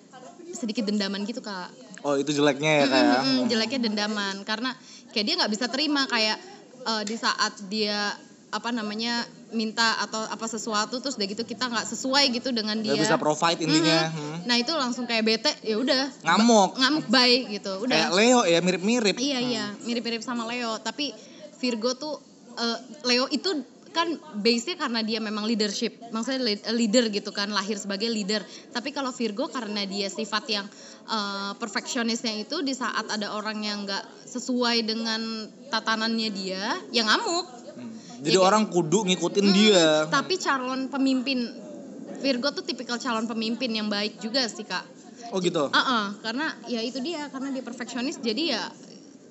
sedikit 0.56 0.88
dendaman 0.88 1.22
gitu 1.28 1.44
kak. 1.44 1.68
Oh 2.02 2.14
itu 2.16 2.30
jeleknya 2.32 2.72
ya 2.82 2.84
kayak. 2.86 3.20
Mm-mm, 3.20 3.38
jeleknya 3.48 3.80
dendaman 3.86 4.42
karena 4.42 4.72
kayak 5.10 5.24
dia 5.26 5.34
nggak 5.40 5.52
bisa 5.52 5.66
terima 5.68 6.04
kayak 6.06 6.36
eh, 6.82 7.02
di 7.04 7.16
saat 7.16 7.56
dia 7.68 8.16
apa 8.50 8.74
namanya 8.74 9.22
minta 9.54 9.94
atau 10.02 10.26
apa 10.26 10.46
sesuatu 10.46 10.98
terus 10.98 11.14
udah 11.14 11.26
gitu 11.26 11.46
kita 11.46 11.70
nggak 11.70 11.86
sesuai 11.86 12.34
gitu 12.34 12.50
dengan 12.50 12.78
dia. 12.82 12.98
Gak 12.98 13.06
bisa 13.06 13.18
provide 13.18 13.62
intinya. 13.62 14.10
Mhm. 14.10 14.14
Hmm. 14.18 14.36
Nah 14.46 14.56
itu 14.58 14.72
langsung 14.74 15.06
kayak 15.06 15.22
bete 15.22 15.52
ya 15.62 15.78
udah 15.78 16.10
Ngamuk. 16.26 16.74
ngamuk 16.74 17.06
baik 17.06 17.42
gitu. 17.58 17.72
Udah. 17.86 18.10
Kayak 18.10 18.12
Leo 18.18 18.40
ya 18.46 18.58
mirip-mirip. 18.58 19.16
Iya 19.18 19.38
iya, 19.38 19.64
mirip-mirip 19.86 20.22
sama 20.22 20.46
Leo, 20.50 20.82
tapi 20.82 21.14
Virgo 21.62 21.94
tuh 21.94 22.18
eh, 22.58 22.78
Leo 23.06 23.30
itu 23.30 23.50
kan 23.90 24.06
base-nya 24.38 24.78
karena 24.78 25.02
dia 25.02 25.18
memang 25.18 25.46
leadership. 25.46 25.98
Maksudnya 26.14 26.42
lead- 26.42 26.66
leader 26.74 27.10
gitu 27.10 27.34
kan, 27.34 27.50
lahir 27.50 27.74
sebagai 27.74 28.06
leader. 28.06 28.42
Tapi 28.70 28.94
kalau 28.94 29.10
Virgo 29.10 29.50
karena 29.50 29.82
dia 29.82 30.06
sifat 30.06 30.46
yang 30.46 30.66
eh, 31.06 31.52
perfeksionisnya 31.56 32.44
itu 32.44 32.60
di 32.60 32.72
saat 32.72 33.08
ada 33.08 33.32
orang 33.32 33.60
yang 33.60 33.84
nggak 33.84 34.26
sesuai 34.26 34.84
dengan 34.84 35.20
tatanannya 35.68 36.30
dia, 36.30 36.76
yang 36.90 37.08
ngamuk. 37.08 37.46
Hmm. 37.70 37.94
Jadi 38.20 38.36
Ya, 38.36 38.42
orang 38.42 38.68
kudu 38.68 39.06
ngikutin 39.06 39.46
Hmm, 39.48 39.56
dia. 39.56 39.84
Tapi 40.06 40.34
calon 40.36 40.86
pemimpin 40.86 41.50
Virgo 42.20 42.52
tuh 42.52 42.60
tipikal 42.60 43.00
calon 43.00 43.24
pemimpin 43.24 43.72
yang 43.72 43.88
baik 43.88 44.20
juga 44.20 44.44
sih, 44.44 44.68
Kak. 44.68 44.84
Oh 45.32 45.40
gitu. 45.40 45.70
Ah, 45.72 46.12
karena 46.20 46.52
ya 46.66 46.82
itu 46.82 47.00
dia 47.00 47.30
karena 47.30 47.48
dia 47.48 47.62
perfeksionis 47.62 48.18
jadi 48.18 48.58
ya 48.58 48.64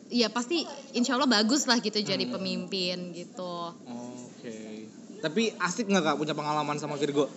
ya 0.09 0.27
pasti 0.31 0.65
insya 0.97 1.13
Allah 1.13 1.29
bagus 1.29 1.69
lah 1.69 1.77
gitu 1.77 2.01
jadi 2.01 2.25
Hmm. 2.25 2.33
pemimpin 2.39 3.13
gitu. 3.13 3.75
Oke. 3.85 4.89
Tapi 5.19 5.51
asik 5.53 5.85
nggak 5.85 6.01
kak 6.01 6.15
punya 6.17 6.33
pengalaman 6.33 6.79
sama 6.79 6.95
Virgo? 6.95 7.27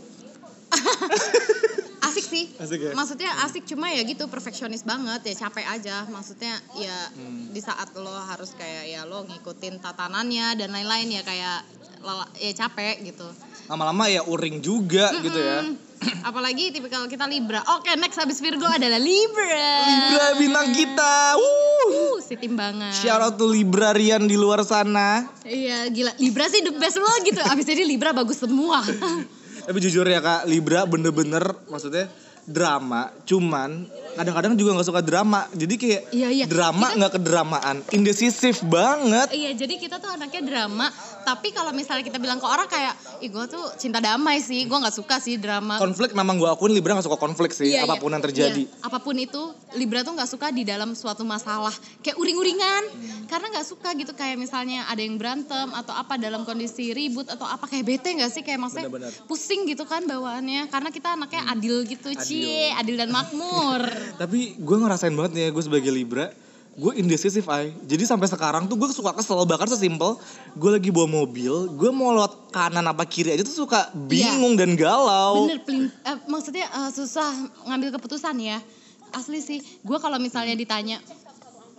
Asik 2.12 2.26
sih. 2.26 2.44
Asik 2.54 2.78
ya? 2.78 2.90
Maksudnya 2.92 3.30
asik 3.42 3.64
cuma 3.64 3.88
ya 3.88 4.04
gitu 4.04 4.28
perfeksionis 4.28 4.84
banget 4.84 5.24
ya 5.24 5.48
capek 5.48 5.64
aja. 5.66 6.04
Maksudnya 6.06 6.60
ya 6.76 6.98
Hmm. 7.10 7.48
di 7.48 7.58
saat 7.58 7.88
lo 7.94 8.12
harus 8.12 8.52
kayak 8.52 8.84
ya 8.86 9.00
lo 9.02 9.24
ngikutin 9.24 9.80
tatanannya 9.80 10.54
dan 10.54 10.68
lain-lain 10.68 11.08
ya 11.10 11.22
kayak 11.22 11.64
lala- 12.00 12.28
ya 12.36 12.52
capek 12.52 13.00
gitu. 13.02 13.24
Lama-lama 13.66 14.06
ya 14.06 14.20
uring 14.22 14.60
juga 14.60 15.08
gitu 15.16 15.38
ya. 15.38 15.64
Apalagi 16.28 16.68
tipikal 16.68 17.06
kita 17.06 17.24
Libra. 17.24 17.62
Oke, 17.72 17.94
next 17.94 18.18
habis 18.18 18.42
Virgo 18.42 18.66
adalah 18.66 18.98
Libra. 18.98 19.70
Libra 19.86 20.26
bintang 20.34 20.68
kita. 20.74 21.38
Wuh. 21.38 21.86
Uh, 21.86 22.16
si 22.18 22.34
timbangan. 22.34 22.90
Shout 22.90 23.22
out 23.22 23.34
to 23.36 23.46
Librarian 23.46 24.26
di 24.26 24.34
luar 24.34 24.66
sana. 24.66 25.30
Iya, 25.46 25.86
gila. 25.88 26.10
Libra 26.18 26.50
sih 26.50 26.58
the 26.60 26.74
best 26.74 26.98
banget 26.98 27.22
gitu. 27.30 27.40
Abis 27.44 27.66
ini 27.68 27.86
Libra 27.86 28.10
bagus 28.10 28.36
semua. 28.36 28.82
Tapi 29.62 29.78
jujur 29.78 30.04
ya 30.04 30.18
kak, 30.18 30.50
Libra 30.50 30.82
bener-bener 30.84 31.42
maksudnya 31.70 32.10
drama, 32.42 33.14
cuman 33.22 33.86
kadang-kadang 34.18 34.58
juga 34.58 34.74
nggak 34.74 34.88
suka 34.90 35.02
drama. 35.02 35.46
Jadi 35.54 35.74
kayak 35.78 36.02
Iya, 36.10 36.28
iya. 36.34 36.44
drama 36.50 36.90
nggak 36.98 37.12
kedramaan, 37.14 37.76
indecisif 37.94 38.66
banget. 38.66 39.30
iya, 39.30 39.54
jadi 39.54 39.78
kita 39.78 40.02
tuh 40.02 40.10
anaknya 40.10 40.42
drama. 40.42 40.90
Tapi 41.22 41.48
kalau 41.50 41.70
misalnya 41.70 42.02
kita 42.02 42.18
bilang 42.18 42.36
ke 42.36 42.44
orang 42.44 42.66
kayak, 42.66 42.92
ih 43.18 43.30
gue 43.30 43.44
tuh 43.46 43.62
cinta 43.76 43.98
damai 43.98 44.38
sih. 44.38 44.66
Gue 44.66 44.74
nggak 44.74 44.92
suka 44.92 45.16
sih 45.16 45.38
drama. 45.38 45.78
Konflik 45.78 46.12
memang 46.12 46.36
gue 46.36 46.46
akuin 46.46 46.70
Libra 46.70 46.92
nggak 46.92 47.06
suka 47.06 47.16
konflik 47.16 47.50
sih, 47.50 47.70
Iya, 47.70 47.82
iya. 47.82 47.88
apa 47.88 47.94
pun 47.96 48.10
yang 48.10 48.20
terjadi. 48.20 48.62
Iya, 48.66 48.82
apa 48.82 48.98
pun 48.98 49.14
itu, 49.14 49.42
Libra 49.72 50.02
tuh 50.02 50.12
nggak 50.12 50.26
suka 50.26 50.50
di 50.50 50.62
dalam 50.62 50.92
suatu 50.92 51.22
masalah 51.22 51.72
kayak 52.00 52.16
uring-uringan, 52.16 52.82
Hmm. 52.92 53.24
karena 53.26 53.46
nggak 53.54 53.66
suka 53.66 53.94
gitu 53.94 54.12
kayak 54.12 54.36
misalnya 54.36 54.84
ada 54.86 54.98
yang 54.98 55.16
berantem 55.16 55.70
atau 55.72 55.92
apa 55.92 56.14
dalam 56.16 56.42
kondisi 56.42 56.90
ribut 56.90 57.24
atau 57.26 57.44
apa 57.44 57.64
kayak 57.64 57.84
bete 57.86 58.10
nggak 58.12 58.28
sih 58.28 58.42
kayak 58.42 58.58
maksudnya 58.58 58.90
Benar-benar. 58.90 59.12
Hmm. 59.14 59.26
pusing 59.26 59.64
gitu 59.64 59.84
kan 59.84 60.02
bawaannya, 60.02 60.68
karena 60.68 60.90
kita 60.90 61.14
anaknya 61.14 61.42
adil 61.48 61.76
gitu, 61.84 62.10
cie, 62.18 62.74
adil 62.74 62.96
dan 62.96 63.08
makmur. 63.08 63.80
Tapi 64.22 64.58
gue 64.58 64.76
ngerasain 64.76 65.12
banget 65.12 65.32
nih 65.32 65.42
ya 65.42 65.50
gue 65.50 65.62
sebagai 65.62 65.92
Libra 65.92 66.26
gue 66.72 66.92
indecisif 66.96 67.44
ay. 67.52 67.76
Jadi 67.84 68.08
sampai 68.08 68.24
sekarang 68.26 68.64
tuh 68.64 68.80
gue 68.80 68.88
suka 68.90 69.12
kesel 69.12 69.44
bahkan 69.44 69.68
sesimpel 69.68 70.16
gue 70.56 70.70
lagi 70.72 70.88
bawa 70.88 71.04
mobil 71.04 71.68
gue 71.68 71.90
mau 71.92 72.16
lewat 72.16 72.48
kanan 72.48 72.88
apa 72.88 73.04
kiri 73.04 73.36
aja 73.36 73.44
tuh 73.44 73.68
suka 73.68 73.92
bingung 73.92 74.56
dan 74.56 74.72
galau. 74.72 75.48
Bener, 75.48 75.60
pelin- 75.60 75.92
eh, 75.92 76.16
maksudnya 76.24 76.64
eh, 76.64 76.90
susah 76.90 77.28
ngambil 77.68 77.92
keputusan 78.00 78.36
ya. 78.40 78.58
Asli 79.12 79.44
sih, 79.44 79.60
gue 79.60 79.98
kalau 80.00 80.16
misalnya 80.16 80.56
ditanya 80.56 80.96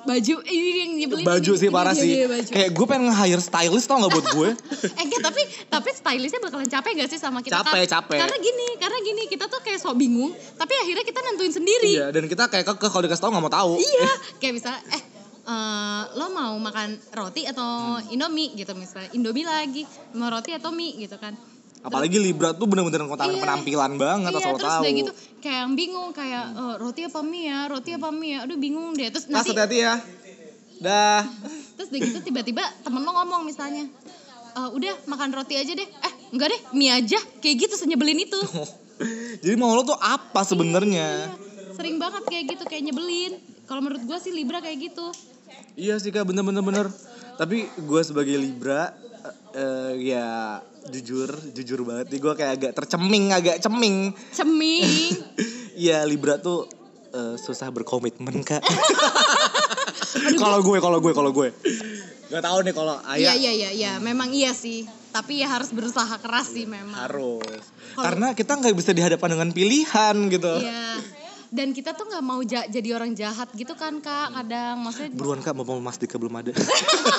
baju 0.04 0.36
ini 0.46 0.70
yang 0.78 0.92
nyebelin. 0.96 1.26
Baju 1.26 1.52
sih 1.54 1.66
ini, 1.66 1.74
parah 1.74 1.92
dia, 1.92 2.04
sih. 2.04 2.14
baju. 2.24 2.50
kayak 2.50 2.70
gue 2.70 2.86
pengen 2.86 3.06
nge-hire 3.08 3.40
stylist 3.40 3.86
tau 3.86 3.98
gak 3.98 4.12
buat 4.12 4.28
gue? 4.30 4.50
Eh 4.94 5.04
enggak 5.04 5.22
tapi 5.24 5.42
tapi 5.66 5.90
stylistnya 5.92 6.40
bakalan 6.40 6.68
capek 6.68 6.92
gak 6.96 7.10
sih 7.10 7.18
sama 7.18 7.40
kita? 7.40 7.58
Capek, 7.58 7.84
Kar- 7.84 8.04
capek. 8.04 8.20
karena 8.20 8.38
gini 8.38 8.68
karena 8.76 8.98
gini 9.00 9.24
kita 9.26 9.46
tuh 9.46 9.60
kayak 9.60 9.78
sok 9.78 9.96
bingung 9.96 10.30
tapi 10.54 10.74
akhirnya 10.76 11.04
kita 11.04 11.20
nentuin 11.22 11.54
sendiri. 11.54 11.92
Iya 11.94 12.08
dan 12.10 12.24
kita 12.26 12.44
kayak 12.46 12.66
kekeh 12.68 12.90
kalau 12.90 13.04
dikasih 13.04 13.22
tau 13.22 13.32
gak 13.32 13.42
mau 13.42 13.54
tahu. 13.54 13.74
Iya, 13.76 14.12
kayak 14.40 14.54
misalnya 14.54 14.82
eh 14.90 15.02
eh, 15.44 16.02
lo 16.14 16.28
mau 16.30 16.56
makan 16.58 16.90
roti 17.12 17.44
atau 17.44 17.64
Hmm. 17.96 18.08
indomie 18.10 18.52
gitu 18.54 18.72
misalnya 18.74 19.12
indomie 19.12 19.44
lagi 19.44 19.84
mau 20.14 20.28
roti 20.28 20.52
atau 20.52 20.70
mie 20.70 20.96
gitu 20.98 21.16
kan 21.16 21.36
apalagi 21.84 22.16
Libra 22.16 22.52
tuh 22.52 22.64
bener-bener 22.64 23.04
konten 23.04 23.28
Iya. 23.30 23.40
penampilan 23.40 23.92
banget 23.96 24.32
iya 24.32 24.40
asal 24.40 24.54
terus 24.56 24.72
tahu. 24.72 24.82
udah 24.82 24.94
gitu 24.96 25.12
kayak 25.38 25.60
yang 25.62 25.74
bingung 25.74 26.10
kayak 26.10 26.46
eh, 26.50 26.76
roti 26.80 27.02
apa 27.04 27.20
mie 27.22 27.44
ya? 27.46 27.60
Roti 27.68 27.92
apa 27.92 28.10
mie 28.10 28.30
ya? 28.32 28.40
Aduh 28.42 28.56
bingung 28.56 28.92
deh. 28.94 29.08
Terus 29.10 29.28
Mas 29.28 29.44
nanti 29.44 29.52
hati-hati 29.52 29.78
ya. 29.78 29.94
Dah. 30.80 31.22
Terus 31.76 31.88
udah 31.90 32.02
gitu 32.02 32.20
tiba-tiba 32.22 32.64
temen 32.80 33.00
lo 33.00 33.12
ngomong 33.14 33.44
misalnya 33.44 33.84
"Eh, 34.54 34.70
udah 34.72 34.94
makan 35.06 35.30
roti 35.34 35.56
aja 35.56 35.72
deh. 35.72 35.84
Eh 35.84 36.14
enggak 36.32 36.48
deh 36.50 36.62
mie 36.72 36.90
aja. 36.90 37.20
Kayak 37.38 37.68
gitu 37.68 37.76
senyebelin 37.78 38.24
itu. 38.24 38.40
Jadi 39.44 39.56
mau 39.56 39.72
lo 39.72 39.84
tuh 39.84 39.98
apa 39.98 40.42
sebenarnya? 40.42 41.28
Iya, 41.28 41.36
sering 41.74 41.98
banget 41.98 42.24
kayak 42.24 42.44
gitu 42.50 42.64
kayak 42.64 42.84
nyebelin. 42.86 43.36
Kalau 43.64 43.80
menurut 43.80 44.00
gue 44.02 44.18
sih 44.18 44.32
libra 44.32 44.60
kayak 44.60 44.80
gitu. 44.82 45.08
Iya 45.74 45.98
sih 45.98 46.10
kak 46.10 46.24
bener-bener 46.24 46.62
bener. 46.62 46.88
Tapi 47.34 47.66
gue 47.66 48.02
sebagai 48.04 48.38
Libra 48.38 48.94
eh, 49.54 49.92
ya 50.06 50.60
jujur 50.86 51.32
jujur 51.50 51.80
banget 51.82 52.12
nih 52.12 52.20
gue 52.20 52.34
kayak 52.34 52.52
agak 52.54 52.72
terceming 52.76 53.32
agak 53.32 53.58
ceming. 53.58 54.12
ceming 54.30 54.90
Iya 55.76 56.06
Libra 56.06 56.38
tuh 56.38 56.70
eh, 57.10 57.36
susah 57.36 57.68
berkomitmen 57.68 58.44
kak. 58.44 58.62
Kalau 60.14 60.62
gue 60.62 60.78
kalau 60.78 61.00
gue 61.00 61.10
kalau 61.12 61.32
gue. 61.32 61.50
Gak 62.30 62.42
tau 62.42 62.60
nih 62.62 62.72
kalau 62.72 62.98
iya 63.14 63.34
ayah 63.34 63.36
iya 63.36 63.52
iya 63.52 63.70
iya 63.72 63.92
memang 63.98 64.30
iya 64.30 64.54
sih 64.54 64.86
tapi 65.10 65.38
ya 65.38 65.48
harus 65.48 65.70
berusaha 65.70 66.18
keras 66.18 66.50
sih 66.50 66.66
memang 66.66 66.94
harus. 66.94 67.62
Kalau- 67.94 68.06
Karena 68.06 68.34
kita 68.34 68.58
nggak 68.58 68.74
bisa 68.74 68.92
dihadapkan 68.92 69.30
dengan 69.30 69.50
pilihan 69.50 70.16
gitu. 70.30 70.54
Iya. 70.60 70.98
Dan 71.54 71.70
kita 71.70 71.94
tuh 71.94 72.10
nggak 72.10 72.26
mau 72.26 72.42
ja- 72.42 72.66
jadi 72.66 72.98
orang 72.98 73.14
jahat 73.14 73.46
gitu 73.54 73.78
kan 73.78 74.02
kak? 74.02 74.34
Kadang 74.34 74.82
maksudnya 74.82 75.14
Buruan 75.14 75.38
kak 75.38 75.54
mau 75.54 75.78
mas 75.78 76.02
Dika 76.02 76.18
belum 76.18 76.34
ada. 76.34 76.50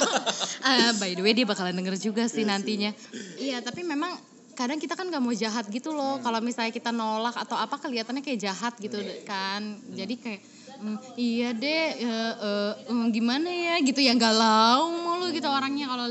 eh, 0.75 0.91
by 0.99 1.15
the 1.15 1.23
way 1.23 1.31
dia 1.33 1.47
bakalan 1.47 1.71
denger 1.71 1.95
juga 2.03 2.27
sih 2.27 2.43
nantinya. 2.43 2.91
Iya 3.39 3.63
tapi 3.63 3.87
memang 3.87 4.11
kadang 4.55 4.83
kita 4.83 4.99
kan 4.99 5.07
nggak 5.07 5.23
mau 5.23 5.31
jahat 5.31 5.71
gitu 5.71 5.95
loh. 5.95 6.19
Kalau 6.19 6.43
misalnya 6.43 6.75
kita 6.75 6.91
nolak 6.91 7.39
atau 7.39 7.55
apa 7.55 7.79
kelihatannya 7.79 8.27
kayak 8.27 8.43
jahat 8.43 8.75
gitu 8.77 8.99
kan. 9.23 9.79
Jadi 9.89 10.15
kayak 10.19 10.43
"Hmm, 10.75 10.99
iya 11.15 11.55
deh 11.55 11.87
eh, 11.95 12.35
eh, 12.35 12.73
hmm, 12.91 13.07
gimana 13.15 13.47
ya? 13.47 13.79
Gitu 13.79 14.03
ya 14.03 14.19
galau 14.19 14.91
kalau 14.91 15.24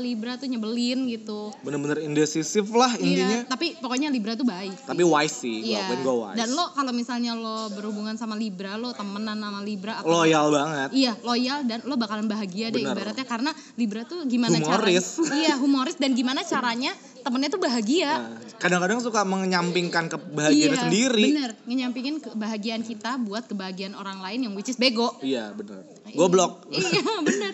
libra 0.04 0.36
tuh 0.36 0.44
nyebelin 0.44 1.08
gitu 1.08 1.48
Bener-bener 1.64 2.04
indecisif 2.04 2.68
lah 2.76 2.92
intinya. 3.00 3.40
Iya, 3.40 3.48
tapi 3.48 3.80
pokoknya 3.80 4.12
libra 4.12 4.36
tuh 4.36 4.44
baik 4.44 4.84
Tapi 4.84 5.00
wise 5.00 5.36
sih, 5.40 5.72
Iya. 5.72 5.88
gue 5.96 6.12
wise. 6.12 6.36
Dan 6.36 6.52
lo 6.52 6.68
kalau 6.76 6.92
misalnya 6.92 7.32
lo 7.32 7.72
berhubungan 7.72 8.20
sama 8.20 8.36
Libra, 8.36 8.76
lo 8.76 8.92
temenan 8.92 9.40
sama 9.40 9.64
Libra 9.64 10.02
apa 10.02 10.04
Loyal 10.04 10.52
banget. 10.52 10.88
Iya, 10.92 11.12
loyal 11.24 11.64
dan 11.64 11.80
lo 11.88 11.96
bakalan 11.96 12.28
bahagia 12.28 12.68
deh 12.68 12.84
Bener. 12.84 12.92
ibaratnya 12.92 13.24
karena 13.24 13.50
Libra 13.80 14.04
tuh 14.04 14.28
gimana 14.28 14.60
Humoris. 14.60 15.16
caranya? 15.16 15.32
Iya, 15.44 15.54
humoris 15.56 15.96
dan 15.96 16.10
gimana 16.12 16.44
caranya 16.44 16.92
temennya 17.24 17.48
tuh 17.48 17.62
bahagia. 17.62 18.12
Nah, 18.20 18.36
kadang-kadang 18.60 19.00
suka 19.00 19.24
menyampingkan 19.24 20.12
kebahagiaan 20.12 20.76
iya, 20.76 20.82
sendiri. 20.84 21.24
Bener, 21.32 21.50
ngenyampingin 21.64 22.14
kebahagiaan 22.20 22.82
kita 22.84 23.16
buat 23.16 23.48
kebahagiaan 23.48 23.96
orang 23.96 24.20
lain 24.20 24.50
yang 24.50 24.52
which 24.52 24.68
is 24.68 24.76
bego. 24.76 25.16
Iya 25.24 25.56
bener. 25.56 25.80
Goblok. 26.12 26.68
Iya, 26.68 27.00
bener. 27.28 27.52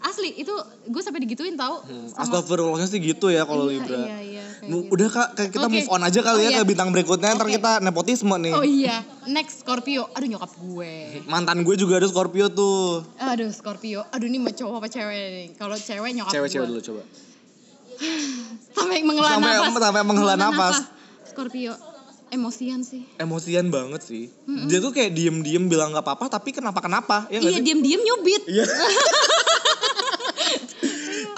Asli 0.00 0.30
itu 0.36 0.54
gue 0.84 1.02
sampai 1.02 1.20
digituin 1.20 1.54
tau. 1.54 1.82
Hmm, 1.82 2.06
Astagfirullahnya 2.14 2.86
sih 2.86 2.98
gitu 2.98 3.28
ya 3.28 3.42
kalau 3.42 3.66
Iya, 3.66 3.72
Libra. 3.74 3.98
Iya, 3.98 4.18
iya. 4.20 4.44
gitu. 4.60 4.86
Udah 4.88 5.08
kak, 5.08 5.28
kayak 5.34 5.50
kita 5.50 5.66
Oke. 5.66 5.74
move 5.74 5.88
on 5.88 6.02
aja 6.02 6.20
kali 6.20 6.38
Oh, 6.38 6.44
ya 6.44 6.50
iya. 6.50 6.58
ke 6.58 6.64
bintang 6.64 6.88
berikutnya. 6.88 7.30
Ntar 7.32 7.44
Oke. 7.44 7.54
kita 7.56 7.70
nepotisme 7.80 8.34
nih. 8.36 8.52
Oh 8.52 8.62
iya, 8.62 8.96
next 9.26 9.60
Scorpio. 9.60 10.06
Aduh 10.12 10.28
nyokap 10.28 10.52
gue. 10.54 10.92
Mantan 11.24 11.60
gue 11.60 11.74
juga 11.74 11.96
ada 11.96 12.06
Scorpio 12.06 12.46
tuh. 12.48 13.02
Aduh 13.16 13.50
Scorpio. 13.50 14.06
Aduh 14.08 14.26
ini 14.26 14.38
mau 14.38 14.48
cowok 14.48 14.74
apa 14.76 14.88
cewek 14.88 15.18
nih? 15.28 15.46
Kalau 15.54 15.74
cewek 15.74 16.10
nyokap 16.12 16.32
Cewek-cewek 16.32 16.62
gue. 16.64 16.72
dulu 16.72 16.82
coba. 16.84 17.02
Sampai 18.72 19.02
menghela 19.02 19.30
Sampai- 19.32 19.58
nafas. 19.58 19.80
sampai 19.80 20.02
menghela 20.04 20.34
nafas. 20.36 20.76
Scorpio 21.26 21.72
emosian 22.30 22.80
sih. 22.84 23.04
Emosian 23.16 23.68
banget 23.72 24.02
sih. 24.04 24.28
Dia 24.68 24.78
tuh 24.78 24.92
kayak 24.92 25.12
diem-diem 25.12 25.68
bilang 25.68 25.92
nggak 25.92 26.04
apa-apa, 26.04 26.28
tapi 26.40 26.52
kenapa-kenapa. 26.52 27.28
Ya 27.32 27.40
nggak 27.40 27.52
iya 27.52 27.60
sih? 27.60 27.66
diam-diam 27.66 28.00
nyubit. 28.04 28.42
Iya. 28.46 28.64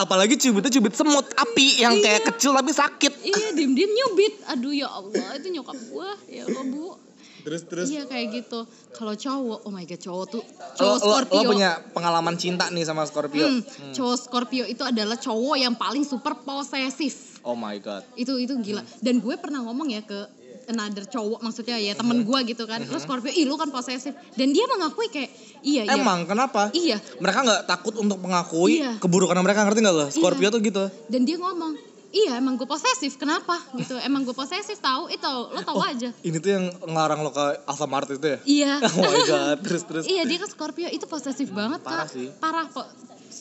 Apalagi 0.00 0.40
cubitnya 0.40 0.72
cubit 0.72 0.96
semut 0.96 1.28
api 1.36 1.84
yang 1.84 1.92
kayak 2.00 2.24
kecil 2.32 2.56
tapi 2.56 2.72
sakit. 2.72 3.12
Iya 3.20 3.52
diam-diam 3.52 3.92
nyubit. 3.92 4.40
Aduh 4.48 4.72
ya 4.72 4.88
Allah 4.88 5.36
itu 5.36 5.52
nyokap 5.52 5.76
gue. 5.76 6.10
Ya 6.32 6.48
Allah 6.48 6.64
bu. 6.64 6.96
Terus 7.40 7.62
terus. 7.68 7.86
Iya 7.88 8.08
kayak 8.08 8.26
gitu. 8.32 8.64
Kalau 8.96 9.12
cowok, 9.16 9.58
oh 9.64 9.72
my 9.72 9.84
god 9.84 10.00
cowok 10.00 10.24
tuh 10.28 10.42
Lo, 10.44 10.76
cowok 10.76 10.96
lo, 10.96 11.00
Scorpio. 11.00 11.36
lo 11.36 11.42
punya 11.52 11.70
pengalaman 11.92 12.36
cinta 12.40 12.68
nih 12.72 12.84
sama 12.84 13.04
Scorpio. 13.04 13.44
Hmm, 13.44 13.60
cowok 13.92 14.16
Scorpio 14.16 14.64
itu 14.64 14.82
adalah 14.84 15.16
cowok 15.20 15.56
yang 15.56 15.74
paling 15.76 16.04
super 16.04 16.36
posesif. 16.40 17.40
Oh 17.44 17.56
my 17.56 17.76
god. 17.80 18.04
Itu 18.16 18.36
itu 18.36 18.56
gila. 18.60 18.84
Dan 19.00 19.20
gue 19.20 19.36
pernah 19.40 19.64
ngomong 19.64 19.88
ya 19.88 20.04
ke 20.04 20.39
another 20.70 21.04
cowok 21.04 21.38
maksudnya 21.40 21.76
ya 21.76 21.92
temen 21.92 22.22
gue 22.22 22.38
gitu 22.46 22.64
kan. 22.64 22.80
Lo 22.82 22.96
Scorpio, 22.96 23.28
ih 23.28 23.44
lu 23.44 23.54
kan 23.54 23.68
posesif. 23.68 24.14
Dan 24.32 24.50
dia 24.50 24.64
mengakui 24.66 25.06
kayak 25.06 25.30
iya 25.60 25.82
iya. 25.84 25.94
Emang 25.96 26.24
kenapa? 26.24 26.70
Iya. 26.70 26.96
Mereka 27.18 27.38
nggak 27.40 27.62
takut 27.66 27.94
untuk 27.94 28.16
mengakui 28.18 28.78
Iya. 28.78 28.96
keburukan 28.96 29.34
mereka 29.36 29.62
ngerti 29.62 29.80
nggak 29.80 29.96
lo? 29.96 30.06
Scorpio 30.08 30.48
tuh 30.48 30.60
gitu. 30.60 30.86
Dan 31.06 31.22
dia 31.22 31.36
ngomong, 31.36 31.74
iya 32.10 32.34
emang 32.34 32.54
gue 32.54 32.64
posesif. 32.64 33.14
Kenapa 33.14 33.58
gitu? 33.74 33.98
Emang 33.98 34.22
gue 34.22 34.32
posesif 34.32 34.78
tahu? 34.78 35.06
Itu 35.08 35.26
lo 35.26 35.60
tahu 35.60 35.80
aja. 35.80 36.14
Ini 36.16 36.36
tuh 36.36 36.50
yang 36.50 36.64
ngelarang 36.80 37.20
lo 37.20 37.30
ke 37.30 37.44
Alfamart 37.64 38.08
itu 38.08 38.24
ya? 38.24 38.38
Iya. 38.44 38.72
Oh 38.90 39.04
my 39.04 39.20
god, 39.24 39.56
terus 39.60 39.82
terus. 39.84 40.04
iya 40.04 40.22
dia 40.22 40.38
kan 40.38 40.48
Scorpio 40.48 40.86
itu 40.86 41.04
posesif 41.04 41.50
banget 41.50 41.82
parah 41.82 42.06
kak. 42.06 42.14
sih. 42.14 42.30
Parah 42.36 42.64
kok. 42.64 42.86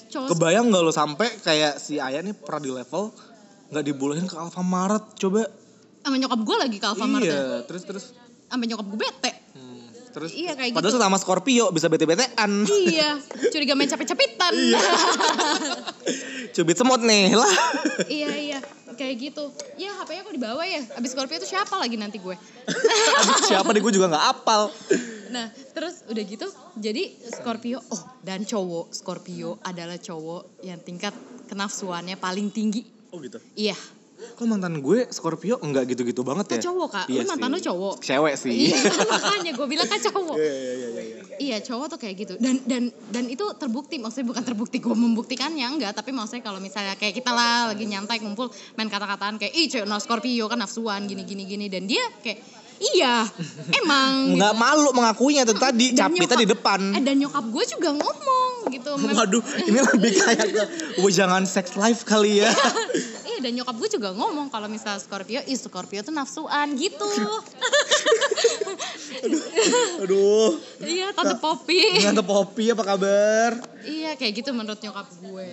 Cowok 0.10 0.34
Kebayang 0.34 0.65
nggak 0.68 0.82
lo 0.82 0.89
sampai 0.89 1.30
kayak 1.38 1.78
si 1.78 1.98
Ayah 1.98 2.20
nih 2.20 2.34
pernah 2.34 2.58
di 2.60 2.72
level 2.72 3.13
nggak 3.70 3.86
dibolehin 3.86 4.26
ke 4.26 4.34
Alfamart 4.34 5.13
coba? 5.15 5.46
Sama 6.10 6.17
nyokap 6.17 6.41
gue 6.41 6.56
lagi 6.58 6.78
ke 6.78 6.86
Alfamart 6.86 7.22
ya. 7.22 7.32
iya, 7.32 7.43
terus 7.63 7.84
terus. 7.86 8.06
Sampai 8.50 8.65
nyokap 8.65 8.86
gue 8.89 8.98
bete. 8.98 9.32
Hmm, 9.54 9.86
terus. 10.10 10.34
Iya 10.34 10.58
kayak 10.58 10.74
Padahal 10.74 10.93
gitu. 10.98 11.06
sama 11.06 11.17
Scorpio 11.17 11.65
bisa 11.69 11.86
bete-betean. 11.86 12.52
iya, 12.89 13.22
curiga 13.54 13.78
main 13.78 13.86
capek-capitan. 13.86 14.52
Iya. 14.52 14.82
Cubit 16.58 16.76
semut 16.76 17.02
nih 17.02 17.38
lah. 17.38 17.54
iya 18.10 18.32
iya, 18.34 18.60
kayak 18.98 19.15
gitu. 19.22 19.54
Ya 19.78 19.93
HP-nya 20.02 20.26
kok 20.26 20.34
dibawa 20.34 20.65
ya? 20.65 20.82
Abis 20.98 21.13
Scorpio 21.13 21.38
itu 21.38 21.45
siapa 21.45 21.78
lagi 21.78 21.93
nanti 21.93 22.17
gue? 22.17 22.34
Aduh, 22.34 23.38
siapa 23.45 23.69
nih 23.69 23.82
gue 23.86 23.93
juga 23.93 24.10
nggak 24.10 24.26
apal. 24.34 24.74
Nah, 25.30 25.45
terus 25.78 26.02
udah 26.10 26.24
gitu, 26.26 26.50
jadi 26.74 27.13
Scorpio, 27.30 27.78
oh 27.93 28.02
dan 28.26 28.50
cowok 28.50 28.89
Scorpio 28.89 29.62
adalah 29.62 30.02
cowok 30.02 30.65
yang 30.65 30.82
tingkat 30.82 31.13
kenafsuannya 31.45 32.17
paling 32.17 32.50
tinggi. 32.50 32.82
Oh 33.13 33.22
gitu. 33.22 33.38
Iya, 33.54 33.78
Kok 34.19 34.45
mantan 34.45 34.79
gue 34.79 35.08
Scorpio 35.08 35.55
enggak 35.60 35.88
gitu-gitu 35.88 36.21
banget 36.21 36.45
ya? 36.45 36.53
kan 36.55 36.65
cowok 36.65 36.88
kak, 36.89 37.05
Iya 37.08 37.19
lu 37.19 37.27
mantan 37.27 37.49
lu 37.49 37.60
cowok. 37.60 37.95
Cewek 37.99 38.36
sih. 38.36 38.51
Iya, 38.67 38.77
makanya 39.13 39.51
gue 39.53 39.67
bilang 39.67 39.88
kan 39.88 39.99
cowok. 40.01 40.36
Iya 40.36 40.51
iya 40.51 40.73
iya 40.75 40.89
iya. 41.01 41.17
Iya 41.39 41.58
cowok 41.63 41.86
tuh 41.88 41.99
kayak 41.99 42.15
gitu 42.17 42.34
dan 42.36 42.60
dan 42.63 42.84
dan 43.08 43.25
itu 43.25 43.47
terbukti 43.55 43.95
maksudnya 43.95 44.27
bukan 44.27 44.43
terbukti 44.43 44.77
gue 44.77 44.91
membuktikannya 44.91 45.63
enggak 45.63 45.95
tapi 45.95 46.12
maksudnya 46.12 46.43
kalau 46.43 46.60
misalnya 46.60 46.99
kayak 46.99 47.15
kita 47.15 47.32
lah 47.32 47.71
lagi 47.71 47.88
nyantai 47.88 48.19
ngumpul 48.19 48.51
main 48.75 48.91
kata-kataan 48.91 49.39
kayak 49.39 49.55
ih 49.55 49.71
cewek 49.71 49.88
no 49.88 49.95
Scorpio 49.97 50.51
kan 50.51 50.60
nafsuan 50.60 51.08
gini 51.08 51.23
gini 51.23 51.47
gini 51.47 51.71
dan 51.71 51.88
dia 51.88 52.03
kayak 52.19 52.43
iya 52.91 53.23
emang 53.79 54.36
Nggak 54.36 54.53
malu 54.53 54.91
mengakuinya 54.91 55.43
tuh 55.43 55.55
tadi, 55.55 55.95
Dan 55.95 56.12
nyokap- 56.12 56.39
di 56.39 56.47
depan. 56.47 56.79
eh, 56.91 57.01
dan 57.01 57.15
nyokap 57.15 57.45
gue 57.47 57.63
juga 57.71 57.89
ngomong 57.93 58.51
gitu 58.69 58.91
Waduh, 58.99 59.43
ini 59.63 59.79
lebih 59.79 60.12
kayak 60.13 60.47
ke 60.99 61.08
jangan 61.10 61.47
sex 61.47 61.73
life 61.75 62.03
kali 62.03 62.43
ya. 62.43 62.51
dan 63.39 63.52
nyokap 63.52 63.75
gue 63.75 63.89
juga 63.89 64.10
ngomong 64.12 64.47
kalau 64.47 64.67
misalnya 64.67 64.99
Scorpio 64.99 65.39
ih 65.41 65.56
Scorpio 65.56 65.99
tuh 65.99 66.12
nafsuan 66.12 66.75
gitu 66.75 67.08
Aduh. 69.99 70.56
iya 70.82 71.12
tante 71.12 71.36
Poppy 71.36 71.99
Tante 72.02 72.23
Poppy 72.23 72.71
apa 72.71 72.84
kabar? 72.86 73.52
iya 73.84 74.15
kayak 74.15 74.43
gitu 74.43 74.52
menurut 74.52 74.80
nyokap 74.80 75.08
gue 75.19 75.49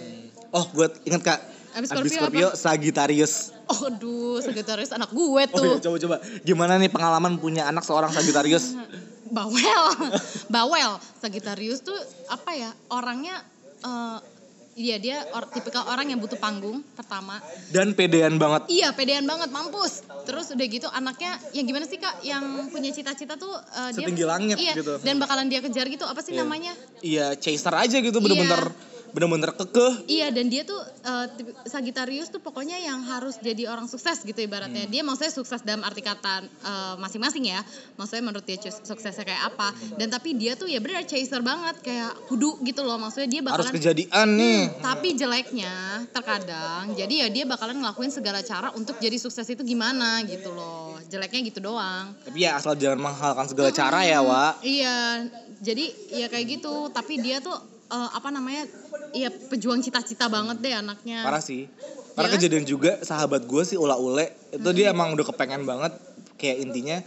Oh, 0.51 0.65
gue 0.73 0.87
ingat 1.05 1.21
Kak. 1.21 1.41
Abis 1.75 1.91
Abis 1.93 2.15
Scorpio 2.15 2.17
Scorpio 2.17 2.49
Sagittarius. 2.55 3.35
oh 3.67 3.91
aduh 3.91 4.39
Sagittarius 4.41 4.89
anak 4.91 5.11
gue 5.11 5.43
Oh 5.43 5.53
tuh 5.53 5.67
iya, 5.69 5.83
coba 5.83 5.97
coba. 5.99 6.17
Gimana 6.41 6.79
nih 6.79 6.89
pengalaman 6.89 7.37
punya 7.37 7.67
anak 7.67 7.83
seorang 7.83 8.09
Sagittarius? 8.11 8.73
bawel 9.27 9.85
bawel 10.47 11.03
Sagittarius 11.19 11.83
tuh 11.83 11.99
apa 12.31 12.55
ya 12.55 12.71
orangnya 12.89 13.43
eh 13.83 14.19
iya 14.77 15.01
dia 15.01 15.25
or, 15.33 15.49
tipikal 15.49 15.89
orang 15.89 16.13
yang 16.13 16.21
butuh 16.21 16.37
panggung 16.37 16.85
pertama 16.93 17.41
Dan 17.73 17.97
pedean 17.97 18.37
banget. 18.37 18.69
Iya, 18.69 18.93
pedean 18.93 19.25
banget, 19.25 19.49
mampus. 19.51 20.05
Terus 20.29 20.53
udah 20.53 20.67
gitu 20.69 20.87
anaknya 20.93 21.35
yang 21.57 21.65
gimana 21.65 21.89
sih 21.89 21.97
Kak 21.97 22.21
yang 22.23 22.45
punya 22.69 22.93
cita-cita 22.93 23.35
tuh 23.35 23.51
dia 23.91 24.05
Setinggi 24.07 24.23
langit 24.23 24.57
iya, 24.61 24.77
gitu. 24.77 25.01
dan 25.01 25.17
bakalan 25.17 25.49
dia 25.49 25.65
kejar 25.65 25.89
gitu 25.89 26.05
apa 26.05 26.21
sih 26.21 26.37
Iya. 26.37 26.45
namanya? 26.45 26.73
Iya, 27.01 27.27
chaser 27.35 27.75
aja 27.75 27.97
gitu 27.99 28.21
bener-bener 28.21 28.71
bener-bener 29.15 29.53
kekeh. 29.55 30.09
Iya, 30.11 30.33
dan 30.35 30.47
dia 30.49 30.63
tuh 30.67 30.79
eh, 30.83 31.27
tipe- 31.37 31.55
Sagittarius 31.67 32.31
tuh 32.31 32.41
pokoknya 32.43 32.79
yang 32.81 33.03
harus 33.07 33.39
jadi 33.39 33.71
orang 33.71 33.87
sukses 33.87 34.23
gitu 34.23 34.39
ibaratnya. 34.43 34.87
Hmm. 34.87 34.93
Dia 34.93 35.03
maksudnya 35.07 35.33
sukses 35.35 35.61
dalam 35.63 35.87
arti 35.87 36.03
kata 36.03 36.43
eh, 36.43 36.95
masing-masing 36.99 37.47
ya. 37.47 37.61
Maksudnya 37.97 38.25
menurut 38.27 38.47
dia 38.47 38.59
suksesnya 38.61 39.23
kayak 39.23 39.43
apa. 39.55 39.75
Dan 39.97 40.11
tapi 40.11 40.35
dia 40.35 40.57
tuh 40.57 40.67
ya 40.67 40.83
bener 40.83 41.05
chaser 41.07 41.41
banget 41.45 41.79
kayak 41.83 42.13
kudu 42.27 42.59
gitu 42.67 42.83
loh. 42.83 42.99
Maksudnya 42.99 43.29
dia 43.29 43.41
Harus 43.45 43.69
bakalan 43.69 43.75
kejadian 43.79 44.29
nih. 44.35 44.61
Tapi 44.83 45.09
jeleknya 45.15 45.75
terkadang 46.11 46.97
jadi 46.97 47.27
ya 47.27 47.29
dia 47.29 47.45
bakalan 47.45 47.83
ngelakuin 47.83 48.11
segala 48.11 48.41
cara 48.41 48.73
untuk 48.73 48.97
jadi 48.99 49.17
sukses 49.21 49.45
itu 49.47 49.63
gimana 49.63 50.23
gitu 50.25 50.51
loh. 50.55 50.99
Jeleknya 51.07 51.41
gitu 51.47 51.61
doang. 51.61 52.15
Tapi 52.25 52.39
ya 52.43 52.59
asal 52.59 52.75
jangan 52.79 52.99
menghalalkan 52.99 53.47
segala 53.51 53.71
cara 53.71 54.01
ya, 54.03 54.21
Wak. 54.23 54.65
Iya, 54.65 54.97
jadi 55.61 55.85
ya 56.13 56.27
kayak 56.27 56.47
gitu. 56.59 56.91
Tapi 56.91 57.21
dia 57.21 57.39
tuh 57.39 57.55
eh, 57.87 58.09
apa 58.13 58.29
namanya? 58.29 58.67
Iya 59.11 59.31
pejuang 59.31 59.81
cita-cita 59.81 60.27
banget 60.27 60.61
deh 60.61 60.75
anaknya. 60.75 61.23
Parah 61.23 61.41
sih. 61.41 61.71
Karena 62.17 62.27
Iya 62.27 62.33
kan? 62.33 62.37
kejadian 62.41 62.65
juga 62.65 62.93
sahabat 63.01 63.45
gue 63.45 63.63
sih 63.63 63.77
Ula 63.77 63.97
Ule 63.97 64.33
itu 64.49 64.69
dia 64.73 64.91
emang 64.91 65.13
udah 65.13 65.27
kepengen 65.29 65.69
banget 65.69 65.93
kayak 66.37 66.65
intinya 66.65 66.99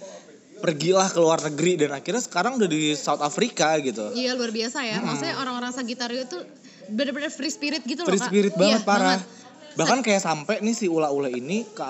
pergilah 0.59 1.07
ke 1.07 1.17
luar 1.17 1.39
negeri 1.41 1.79
dan 1.79 1.95
akhirnya 1.95 2.19
sekarang 2.19 2.59
udah 2.59 2.67
di 2.67 2.93
South 2.93 3.23
Africa 3.23 3.79
gitu. 3.79 4.11
Iya 4.13 4.35
luar 4.35 4.51
biasa 4.51 4.83
ya. 4.83 4.99
Maksudnya 5.01 5.35
orang-orang 5.39 5.71
Sagittarius 5.71 6.27
itu 6.27 6.39
bener-bener 6.89 7.29
free 7.29 7.53
spirit 7.53 7.85
gitu 7.85 8.01
loh 8.01 8.09
Free 8.09 8.21
spirit 8.21 8.53
Iya, 8.53 8.59
banget 8.59 8.81
parah. 8.83 9.19
Bahkan 9.79 10.03
kayak 10.03 10.19
sampai 10.19 10.59
nih 10.59 10.75
si 10.75 10.91
Ula 10.91 11.07
Ule 11.07 11.31
ini 11.31 11.63
ke 11.63 11.83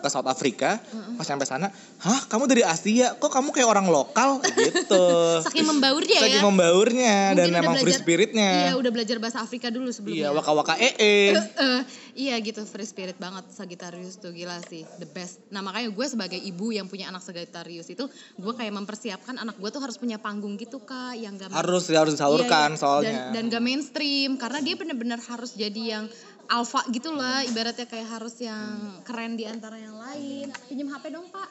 ke 0.00 0.08
South 0.08 0.24
Africa, 0.24 0.80
pas 1.20 1.26
sampai 1.28 1.44
sana, 1.44 1.68
"Hah, 2.00 2.24
kamu 2.32 2.48
dari 2.48 2.64
Asia? 2.64 3.12
Kok 3.12 3.28
kamu 3.28 3.52
kayak 3.52 3.68
orang 3.68 3.92
lokal?" 3.92 4.40
gitu. 4.40 5.04
Saking 5.46 5.68
membaur 5.68 6.00
dia 6.00 6.16
Saking 6.24 6.40
ya. 6.40 6.48
membaurnya 6.48 7.16
dan 7.36 7.52
Mungkin 7.52 7.52
udah 7.52 7.60
emang 7.60 7.76
free 7.84 7.96
spiritnya. 8.00 8.50
Iya, 8.56 8.72
udah 8.80 8.90
belajar 8.90 9.16
bahasa 9.20 9.44
Afrika 9.44 9.68
dulu 9.68 9.92
sebelumnya. 9.92 10.32
Iya, 10.32 10.36
waka-waka 10.36 10.80
ee. 10.80 11.36
Eh, 11.36 11.80
iya 12.16 12.40
gitu 12.40 12.64
free 12.64 12.88
spirit 12.88 13.20
banget 13.20 13.44
Sagittarius 13.52 14.16
tuh 14.16 14.32
gila 14.32 14.56
sih 14.64 14.88
the 14.96 15.04
best 15.04 15.44
nah 15.52 15.60
makanya 15.60 15.92
gue 15.92 16.06
sebagai 16.08 16.40
ibu 16.40 16.72
yang 16.72 16.88
punya 16.88 17.12
anak 17.12 17.20
Sagittarius 17.20 17.92
itu 17.92 18.08
gue 18.40 18.52
kayak 18.56 18.72
mempersiapkan 18.72 19.36
anak 19.36 19.60
gue 19.60 19.68
tuh 19.68 19.84
harus 19.84 20.00
punya 20.00 20.16
panggung 20.16 20.56
gitu 20.56 20.80
kak 20.80 21.20
yang 21.20 21.36
gak 21.36 21.52
Harus 21.52 21.92
ya 21.92 22.00
harus 22.02 22.16
disalurkan 22.16 22.72
Iya, 22.72 22.76
iya. 22.76 22.80
soalnya. 22.80 23.20
dan, 23.30 23.48
dan 23.50 23.52
gak 23.52 23.62
mainstream 23.62 24.40
karena 24.40 24.58
dia 24.64 24.74
bener-bener 24.80 25.20
harus 25.28 25.52
jadi 25.52 25.82
yang 26.00 26.04
alpha 26.50 26.82
gitu 26.90 27.14
lah 27.14 27.42
ibaratnya 27.46 27.86
kayak 27.86 28.18
harus 28.18 28.34
yang 28.42 29.02
keren 29.02 29.34
di 29.34 29.46
antara 29.46 29.78
yang 29.78 29.98
lain 29.98 30.50
pinjam 30.70 30.90
HP 30.90 31.04
dong 31.12 31.26
pak 31.30 31.50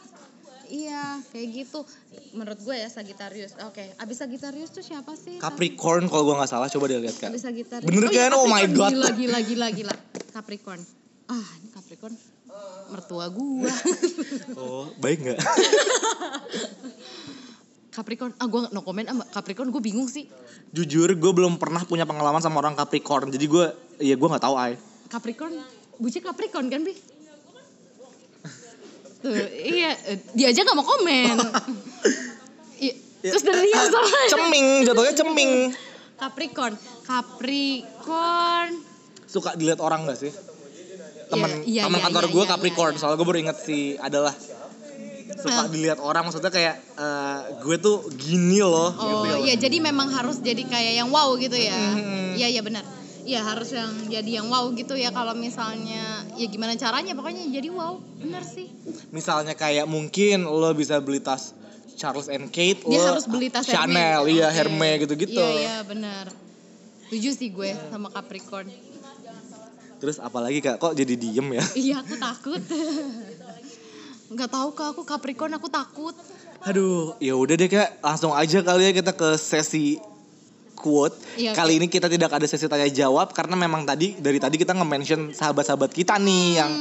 Iya, 0.65 1.21
kayak 1.29 1.47
gitu. 1.53 1.85
Menurut 2.33 2.57
gue 2.57 2.73
ya 2.73 2.89
Sagittarius. 2.89 3.53
Oke, 3.69 3.85
abis 4.01 4.17
Sagittarius 4.17 4.73
tuh 4.73 4.81
siapa 4.81 5.13
sih? 5.13 5.37
Capricorn 5.37 6.09
kalau 6.09 6.25
gua 6.25 6.41
nggak 6.41 6.49
salah 6.49 6.65
coba 6.73 6.89
dia 6.89 6.97
lihat 6.97 7.21
kan. 7.21 7.29
Abis 7.29 7.45
Sagittarius. 7.45 7.85
Bener 7.85 8.09
iya, 8.09 8.33
kan? 8.33 8.41
Oh 8.41 8.49
my. 8.49 8.65
God. 8.73 8.89
Gila, 8.89 9.13
gila, 9.13 9.39
gila, 9.45 9.67
gila. 9.69 9.93
Capricorn. 10.33 10.81
Ah, 11.29 11.49
ini 11.61 11.69
Capricorn 11.69 12.17
mertua 12.89 13.29
gua. 13.29 13.69
Oh, 14.57 14.89
baik 14.97 15.21
nggak? 15.21 15.37
Capricorn. 17.95 18.35
Ah, 18.35 18.47
gua 18.51 18.67
no 18.75 18.83
comment 18.83 19.07
sama 19.07 19.23
Capricorn. 19.31 19.71
Gue 19.71 19.79
bingung 19.79 20.11
sih. 20.11 20.27
Jujur 20.75 21.07
gue 21.07 21.31
belum 21.31 21.55
pernah 21.55 21.79
punya 21.87 22.03
pengalaman 22.03 22.43
sama 22.43 22.59
orang 22.59 22.75
Capricorn. 22.75 23.31
Jadi 23.31 23.45
gue 23.47 23.65
ya 24.03 24.19
gue 24.19 24.27
nggak 24.27 24.43
tahu 24.43 24.55
ay. 24.59 24.75
Capricorn, 25.07 25.55
bucin 25.95 26.19
Capricorn 26.19 26.67
kan, 26.67 26.83
Bi? 26.83 26.91
Tuh, 29.23 29.31
iya, 29.57 29.95
dia 30.37 30.53
aja 30.53 30.61
gak 30.61 30.77
mau 30.77 30.85
komen. 30.85 31.33
Iya, 32.77 32.93
Terus 33.25 33.41
dari 33.41 33.73
dia 33.73 33.89
sama 33.89 34.05
Ceming, 34.29 34.67
jatuhnya 34.85 35.13
ceming. 35.17 35.51
Capricorn. 36.19 36.73
Capricorn. 37.01 38.69
Suka 39.25 39.57
dilihat 39.57 39.81
orang 39.81 40.05
gak 40.05 40.19
sih? 40.19 40.29
Temen, 41.25 41.65
Iya, 41.65 41.65
iya, 41.65 41.81
temen 41.89 41.97
iya, 41.97 42.05
kantor 42.05 42.23
iya, 42.29 42.33
gue 42.37 42.43
iya, 42.43 42.51
Capricorn. 42.53 42.93
iya. 42.93 42.99
Soalnya 43.01 43.17
gue 43.17 43.27
baru 43.33 43.39
inget 43.41 43.57
sih 43.65 43.97
adalah 43.97 44.33
suka 45.27 45.57
Ah. 45.57 45.67
dilihat 45.67 45.97
orang 45.97 46.23
maksudnya 46.23 46.49
kayak 46.49 46.75
eh, 46.77 47.39
gue 47.59 47.75
tuh 47.77 48.05
gini 48.13 48.59
loh 48.59 48.91
Oh 48.91 49.25
gitu. 49.25 49.43
iya 49.43 49.55
jadi 49.55 49.77
memang 49.79 50.09
harus 50.09 50.37
jadi 50.39 50.61
kayak 50.61 50.93
yang 50.97 51.09
wow 51.09 51.33
gitu 51.35 51.53
ya. 51.53 51.73
Hmm. 51.73 52.33
Iya 52.33 52.47
iya 52.49 52.61
benar. 52.61 52.85
Iya 53.21 53.41
harus 53.41 53.73
yang 53.73 53.89
jadi 54.05 54.31
yang 54.37 54.47
wow 54.47 54.69
gitu 54.71 54.93
ya 54.93 55.09
kalau 55.09 55.33
misalnya 55.33 56.03
ya 56.33 56.45
gimana 56.45 56.73
caranya 56.75 57.11
pokoknya 57.11 57.41
jadi 57.47 57.69
wow. 57.69 57.97
Benar 58.15 58.45
sih. 58.45 58.69
Misalnya 59.09 59.53
kayak 59.53 59.85
mungkin 59.85 60.43
lo 60.43 60.69
bisa 60.71 60.99
beli 60.99 61.17
tas 61.17 61.57
Charles 61.95 62.27
and 62.27 62.51
Kate, 62.51 62.83
Dia 62.83 62.99
lo 62.99 63.15
harus 63.15 63.25
beli 63.25 63.47
tas 63.47 63.63
Chanel, 63.63 64.21
Hermes. 64.21 64.29
iya 64.31 64.45
Oke. 64.45 64.55
Hermes 64.55 64.95
gitu-gitu. 65.01 65.33
Iya 65.35 65.49
iya 65.55 65.75
benar. 65.81 66.25
Setuju 67.05 67.29
sih 67.31 67.49
gue 67.49 67.71
sama 67.87 68.09
Capricorn. 68.09 68.69
Terus 69.95 70.19
apalagi 70.19 70.59
kak, 70.59 70.75
kok 70.75 70.93
jadi 70.93 71.15
diem 71.15 71.47
ya? 71.51 71.65
iya 71.73 71.95
aku 71.97 72.13
takut. 72.15 72.61
Nggak 74.25 74.49
tahu 74.49 74.69
kak 74.73 74.87
aku 74.97 75.01
Capricorn 75.05 75.53
aku 75.53 75.69
takut. 75.69 76.15
Aduh, 76.65 77.13
ya 77.21 77.37
udah 77.37 77.53
deh 77.53 77.69
kak, 77.69 78.01
langsung 78.01 78.33
aja 78.33 78.57
kali 78.65 78.89
ya 78.89 78.91
kita 78.93 79.13
ke 79.13 79.37
sesi 79.37 80.01
quote. 80.73 81.13
Iya, 81.37 81.53
Kali 81.53 81.77
ini 81.77 81.85
kita 81.85 82.09
tidak 82.09 82.33
ada 82.33 82.45
sesi 82.49 82.65
tanya 82.65 82.89
jawab 82.89 83.33
karena 83.37 83.53
memang 83.53 83.85
tadi 83.85 84.17
dari 84.17 84.41
tadi 84.41 84.57
kita 84.57 84.73
nge-mention 84.73 85.33
sahabat-sahabat 85.33 85.93
kita 85.93 86.17
nih 86.17 86.47
yang 86.57 86.71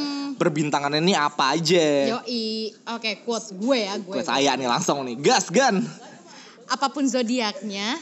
perbintangannya 0.41 1.05
ini 1.05 1.13
apa 1.13 1.53
aja. 1.53 2.17
Yoi. 2.17 2.73
Oke 2.97 3.21
quotes 3.29 3.53
gue 3.53 3.77
ya 3.77 3.95
gue. 4.01 4.15
Gue 4.21 4.25
saya 4.25 4.57
nih 4.57 4.69
langsung 4.69 5.05
nih, 5.05 5.21
gas 5.21 5.53
gan. 5.53 5.85
Apa 6.65 6.89
pun 6.89 7.05
zodiaknya. 7.05 8.01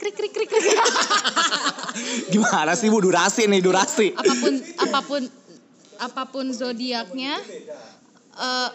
Krik 0.00 0.18
krik 0.18 0.32
krik 0.34 0.50
krik. 0.50 0.78
Gimana 2.32 2.74
sih 2.74 2.88
bu 2.88 2.98
durasi 2.98 3.44
nih 3.44 3.60
durasi? 3.60 4.16
apa 4.16 4.34
pun 4.34 4.54
apa 4.80 5.00
pun 5.04 5.22
apa 6.02 6.22
pun 6.26 6.46
zodiaknya 6.50 7.38
eh 8.38 8.70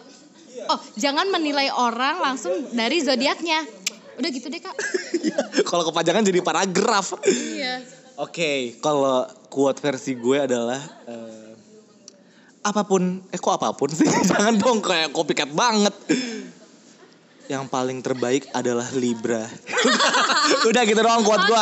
oh 0.69 0.79
jangan 0.97 1.29
menilai 1.29 1.69
orang 1.69 2.21
langsung 2.21 2.53
dari 2.73 3.01
zodiaknya 3.01 3.65
udah 4.17 4.29
gitu 4.33 4.49
deh 4.49 4.61
kak 4.61 4.73
Kalau 5.69 5.83
kepanjangan 5.85 6.25
jadi 6.25 6.41
paragraf. 6.41 7.21
iya 7.27 7.85
Oke, 8.17 8.73
kalau 8.81 9.29
quote 9.45 9.77
versi 9.77 10.17
gue 10.17 10.41
adalah 10.41 10.81
eh, 11.05 11.53
apa 12.65 12.81
pun, 12.81 13.21
eh 13.29 13.37
kok 13.37 13.61
apa 13.61 13.77
pun 13.77 13.93
sih? 13.93 14.09
Jangan 14.33 14.57
dong 14.57 14.81
kayak 14.81 15.13
copycat 15.13 15.53
banget. 15.53 15.93
Yang 17.45 17.69
paling 17.69 18.01
terbaik 18.01 18.49
adalah 18.57 18.89
Libra. 18.97 19.45
Udah 20.69 20.81
gitu 20.89 20.97
doang 20.97 21.21
oke 21.21 21.45
gue. 21.45 21.61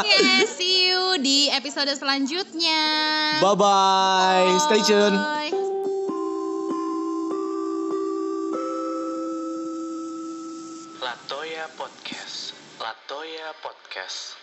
see 0.55 0.95
you 0.95 1.19
di 1.19 1.51
episode 1.51 1.91
selanjutnya 1.91 2.81
Bye 3.43 3.55
bye, 3.60 4.55
stay 4.63 4.79
tune. 4.79 5.12
Bye. 5.12 5.64
Podcast. 13.63 14.34